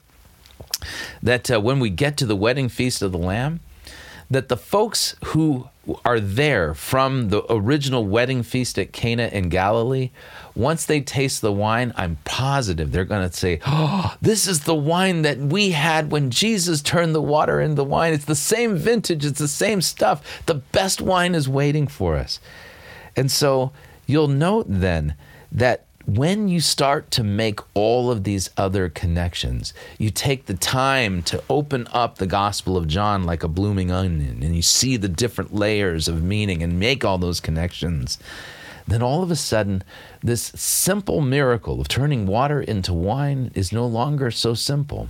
that 1.22 1.50
uh, 1.50 1.60
when 1.60 1.80
we 1.80 1.90
get 1.90 2.16
to 2.18 2.26
the 2.26 2.36
wedding 2.36 2.68
feast 2.68 3.02
of 3.02 3.12
the 3.12 3.18
Lamb, 3.18 3.60
that 4.30 4.48
the 4.48 4.56
folks 4.56 5.16
who 5.26 5.68
are 6.04 6.18
there 6.18 6.74
from 6.74 7.28
the 7.28 7.44
original 7.48 8.04
wedding 8.04 8.42
feast 8.42 8.78
at 8.78 8.92
Cana 8.92 9.28
in 9.28 9.48
Galilee, 9.48 10.10
once 10.54 10.84
they 10.84 11.00
taste 11.00 11.42
the 11.42 11.52
wine, 11.52 11.92
I'm 11.96 12.18
positive 12.24 12.90
they're 12.90 13.04
going 13.04 13.28
to 13.28 13.36
say, 13.36 13.60
Oh, 13.66 14.16
this 14.20 14.48
is 14.48 14.60
the 14.60 14.74
wine 14.74 15.22
that 15.22 15.38
we 15.38 15.70
had 15.70 16.10
when 16.10 16.30
Jesus 16.30 16.82
turned 16.82 17.14
the 17.14 17.22
water 17.22 17.60
into 17.60 17.84
wine. 17.84 18.12
It's 18.12 18.24
the 18.24 18.34
same 18.34 18.76
vintage, 18.76 19.24
it's 19.24 19.38
the 19.38 19.48
same 19.48 19.80
stuff. 19.80 20.42
The 20.46 20.54
best 20.54 21.00
wine 21.00 21.34
is 21.34 21.48
waiting 21.48 21.86
for 21.86 22.16
us. 22.16 22.40
And 23.14 23.30
so 23.30 23.72
you'll 24.06 24.28
note 24.28 24.66
then 24.68 25.14
that 25.52 25.85
when 26.06 26.46
you 26.46 26.60
start 26.60 27.10
to 27.10 27.24
make 27.24 27.58
all 27.74 28.12
of 28.12 28.22
these 28.22 28.48
other 28.56 28.88
connections, 28.88 29.74
you 29.98 30.10
take 30.10 30.46
the 30.46 30.54
time 30.54 31.20
to 31.24 31.42
open 31.50 31.88
up 31.92 32.18
the 32.18 32.28
Gospel 32.28 32.76
of 32.76 32.86
John 32.86 33.24
like 33.24 33.42
a 33.42 33.48
blooming 33.48 33.90
onion 33.90 34.40
and 34.42 34.54
you 34.54 34.62
see 34.62 34.96
the 34.96 35.08
different 35.08 35.52
layers 35.52 36.06
of 36.06 36.22
meaning 36.22 36.62
and 36.62 36.78
make 36.78 37.04
all 37.04 37.18
those 37.18 37.40
connections, 37.40 38.18
then 38.86 39.02
all 39.02 39.24
of 39.24 39.32
a 39.32 39.36
sudden, 39.36 39.82
this 40.22 40.52
simple 40.54 41.20
miracle 41.20 41.80
of 41.80 41.88
turning 41.88 42.24
water 42.24 42.60
into 42.60 42.94
wine 42.94 43.50
is 43.54 43.72
no 43.72 43.84
longer 43.84 44.30
so 44.30 44.54
simple. 44.54 45.08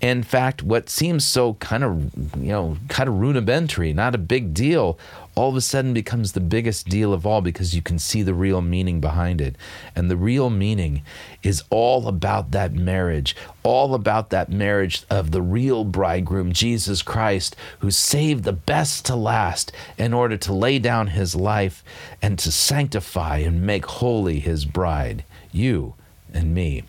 In 0.00 0.22
fact, 0.22 0.62
what 0.62 0.88
seems 0.88 1.26
so 1.26 1.54
kind 1.54 1.84
of, 1.84 2.10
you 2.36 2.48
know, 2.48 2.78
kind 2.88 3.06
of 3.06 3.18
rudimentary, 3.18 3.92
not 3.92 4.14
a 4.14 4.18
big 4.18 4.54
deal, 4.54 4.98
all 5.34 5.50
of 5.50 5.56
a 5.56 5.60
sudden 5.60 5.92
becomes 5.92 6.32
the 6.32 6.40
biggest 6.40 6.88
deal 6.88 7.12
of 7.12 7.26
all 7.26 7.42
because 7.42 7.74
you 7.74 7.82
can 7.82 7.98
see 7.98 8.22
the 8.22 8.32
real 8.32 8.62
meaning 8.62 9.00
behind 9.00 9.42
it. 9.42 9.56
And 9.94 10.10
the 10.10 10.16
real 10.16 10.48
meaning 10.48 11.02
is 11.42 11.62
all 11.68 12.08
about 12.08 12.50
that 12.52 12.72
marriage, 12.72 13.36
all 13.62 13.94
about 13.94 14.30
that 14.30 14.50
marriage 14.50 15.04
of 15.10 15.32
the 15.32 15.42
real 15.42 15.84
bridegroom, 15.84 16.52
Jesus 16.52 17.02
Christ, 17.02 17.54
who 17.80 17.90
saved 17.90 18.44
the 18.44 18.52
best 18.52 19.04
to 19.06 19.16
last 19.16 19.70
in 19.98 20.14
order 20.14 20.38
to 20.38 20.52
lay 20.52 20.78
down 20.78 21.08
his 21.08 21.34
life 21.34 21.84
and 22.22 22.38
to 22.38 22.50
sanctify 22.50 23.38
and 23.38 23.62
make 23.62 23.84
holy 23.84 24.40
his 24.40 24.64
bride, 24.64 25.24
you 25.52 25.94
and 26.32 26.54
me. 26.54 26.84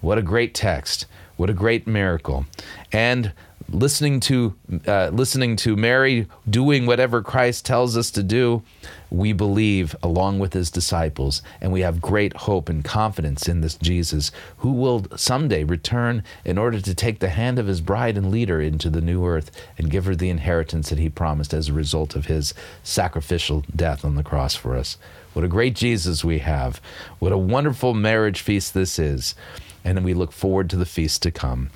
What 0.00 0.18
a 0.18 0.22
great 0.22 0.54
text. 0.54 1.06
What 1.38 1.50
a 1.50 1.54
great 1.54 1.86
miracle. 1.86 2.46
And 2.90 3.32
listening 3.70 4.18
to 4.18 4.56
uh, 4.88 5.10
listening 5.12 5.54
to 5.54 5.76
Mary 5.76 6.26
doing 6.50 6.84
whatever 6.84 7.22
Christ 7.22 7.64
tells 7.64 7.96
us 7.96 8.10
to 8.12 8.24
do, 8.24 8.64
we 9.08 9.32
believe 9.32 9.94
along 10.02 10.40
with 10.40 10.52
his 10.52 10.68
disciples, 10.68 11.40
and 11.60 11.72
we 11.72 11.82
have 11.82 12.00
great 12.00 12.34
hope 12.38 12.68
and 12.68 12.84
confidence 12.84 13.46
in 13.46 13.60
this 13.60 13.76
Jesus 13.76 14.32
who 14.58 14.72
will 14.72 15.06
someday 15.14 15.62
return 15.62 16.24
in 16.44 16.58
order 16.58 16.80
to 16.80 16.92
take 16.92 17.20
the 17.20 17.28
hand 17.28 17.60
of 17.60 17.68
his 17.68 17.80
bride 17.80 18.16
and 18.16 18.32
lead 18.32 18.48
her 18.48 18.60
into 18.60 18.90
the 18.90 19.00
new 19.00 19.24
earth 19.24 19.52
and 19.78 19.92
give 19.92 20.06
her 20.06 20.16
the 20.16 20.30
inheritance 20.30 20.90
that 20.90 20.98
he 20.98 21.08
promised 21.08 21.54
as 21.54 21.68
a 21.68 21.72
result 21.72 22.16
of 22.16 22.26
his 22.26 22.52
sacrificial 22.82 23.64
death 23.76 24.04
on 24.04 24.16
the 24.16 24.24
cross 24.24 24.56
for 24.56 24.76
us. 24.76 24.98
What 25.34 25.44
a 25.44 25.48
great 25.48 25.76
Jesus 25.76 26.24
we 26.24 26.40
have. 26.40 26.80
What 27.20 27.30
a 27.30 27.38
wonderful 27.38 27.94
marriage 27.94 28.40
feast 28.40 28.74
this 28.74 28.98
is. 28.98 29.36
And 29.84 30.04
we 30.04 30.14
look 30.14 30.32
forward 30.32 30.70
to 30.70 30.76
the 30.76 30.86
feast 30.86 31.22
to 31.22 31.30
come. 31.30 31.70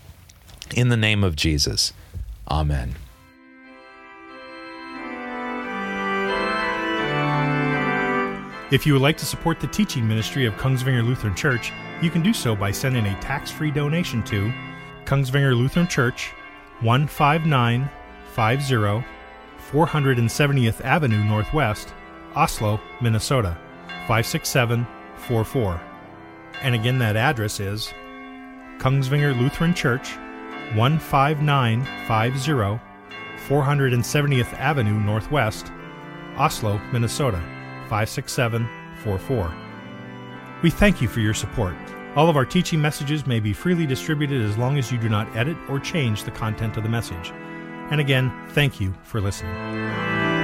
In 0.74 0.88
the 0.88 0.96
name 0.96 1.22
of 1.24 1.36
Jesus. 1.36 1.92
Amen. 2.50 2.94
If 8.70 8.86
you 8.86 8.94
would 8.94 9.02
like 9.02 9.18
to 9.18 9.26
support 9.26 9.60
the 9.60 9.66
teaching 9.66 10.08
ministry 10.08 10.46
of 10.46 10.54
Kongsvinger 10.54 11.04
Lutheran 11.04 11.34
Church, 11.34 11.70
you 12.00 12.08
can 12.10 12.22
do 12.22 12.32
so 12.32 12.56
by 12.56 12.70
sending 12.70 13.04
a 13.06 13.20
tax 13.20 13.50
free 13.50 13.70
donation 13.70 14.22
to 14.24 14.50
Kongsvinger 15.04 15.54
Lutheran 15.54 15.88
Church, 15.88 16.32
15950 16.80 19.06
470th 19.70 20.84
Avenue 20.84 21.22
Northwest, 21.24 21.94
Oslo, 22.34 22.80
Minnesota, 23.00 23.56
56744. 24.06 25.91
And 26.62 26.74
again, 26.74 26.98
that 26.98 27.16
address 27.16 27.60
is 27.60 27.92
Kongsvinger 28.78 29.38
Lutheran 29.38 29.74
Church, 29.74 30.08
15950 30.74 32.80
470th 33.48 34.52
Avenue 34.54 34.98
Northwest, 35.00 35.72
Oslo, 36.36 36.80
Minnesota 36.92 37.42
56744. 37.88 39.54
We 40.62 40.70
thank 40.70 41.02
you 41.02 41.08
for 41.08 41.20
your 41.20 41.34
support. 41.34 41.74
All 42.14 42.28
of 42.28 42.36
our 42.36 42.44
teaching 42.44 42.80
messages 42.80 43.26
may 43.26 43.40
be 43.40 43.52
freely 43.52 43.86
distributed 43.86 44.42
as 44.42 44.56
long 44.56 44.78
as 44.78 44.92
you 44.92 44.98
do 44.98 45.08
not 45.08 45.34
edit 45.36 45.56
or 45.68 45.80
change 45.80 46.24
the 46.24 46.30
content 46.30 46.76
of 46.76 46.82
the 46.82 46.88
message. 46.88 47.32
And 47.90 48.00
again, 48.00 48.32
thank 48.50 48.80
you 48.80 48.94
for 49.02 49.20
listening. 49.20 50.41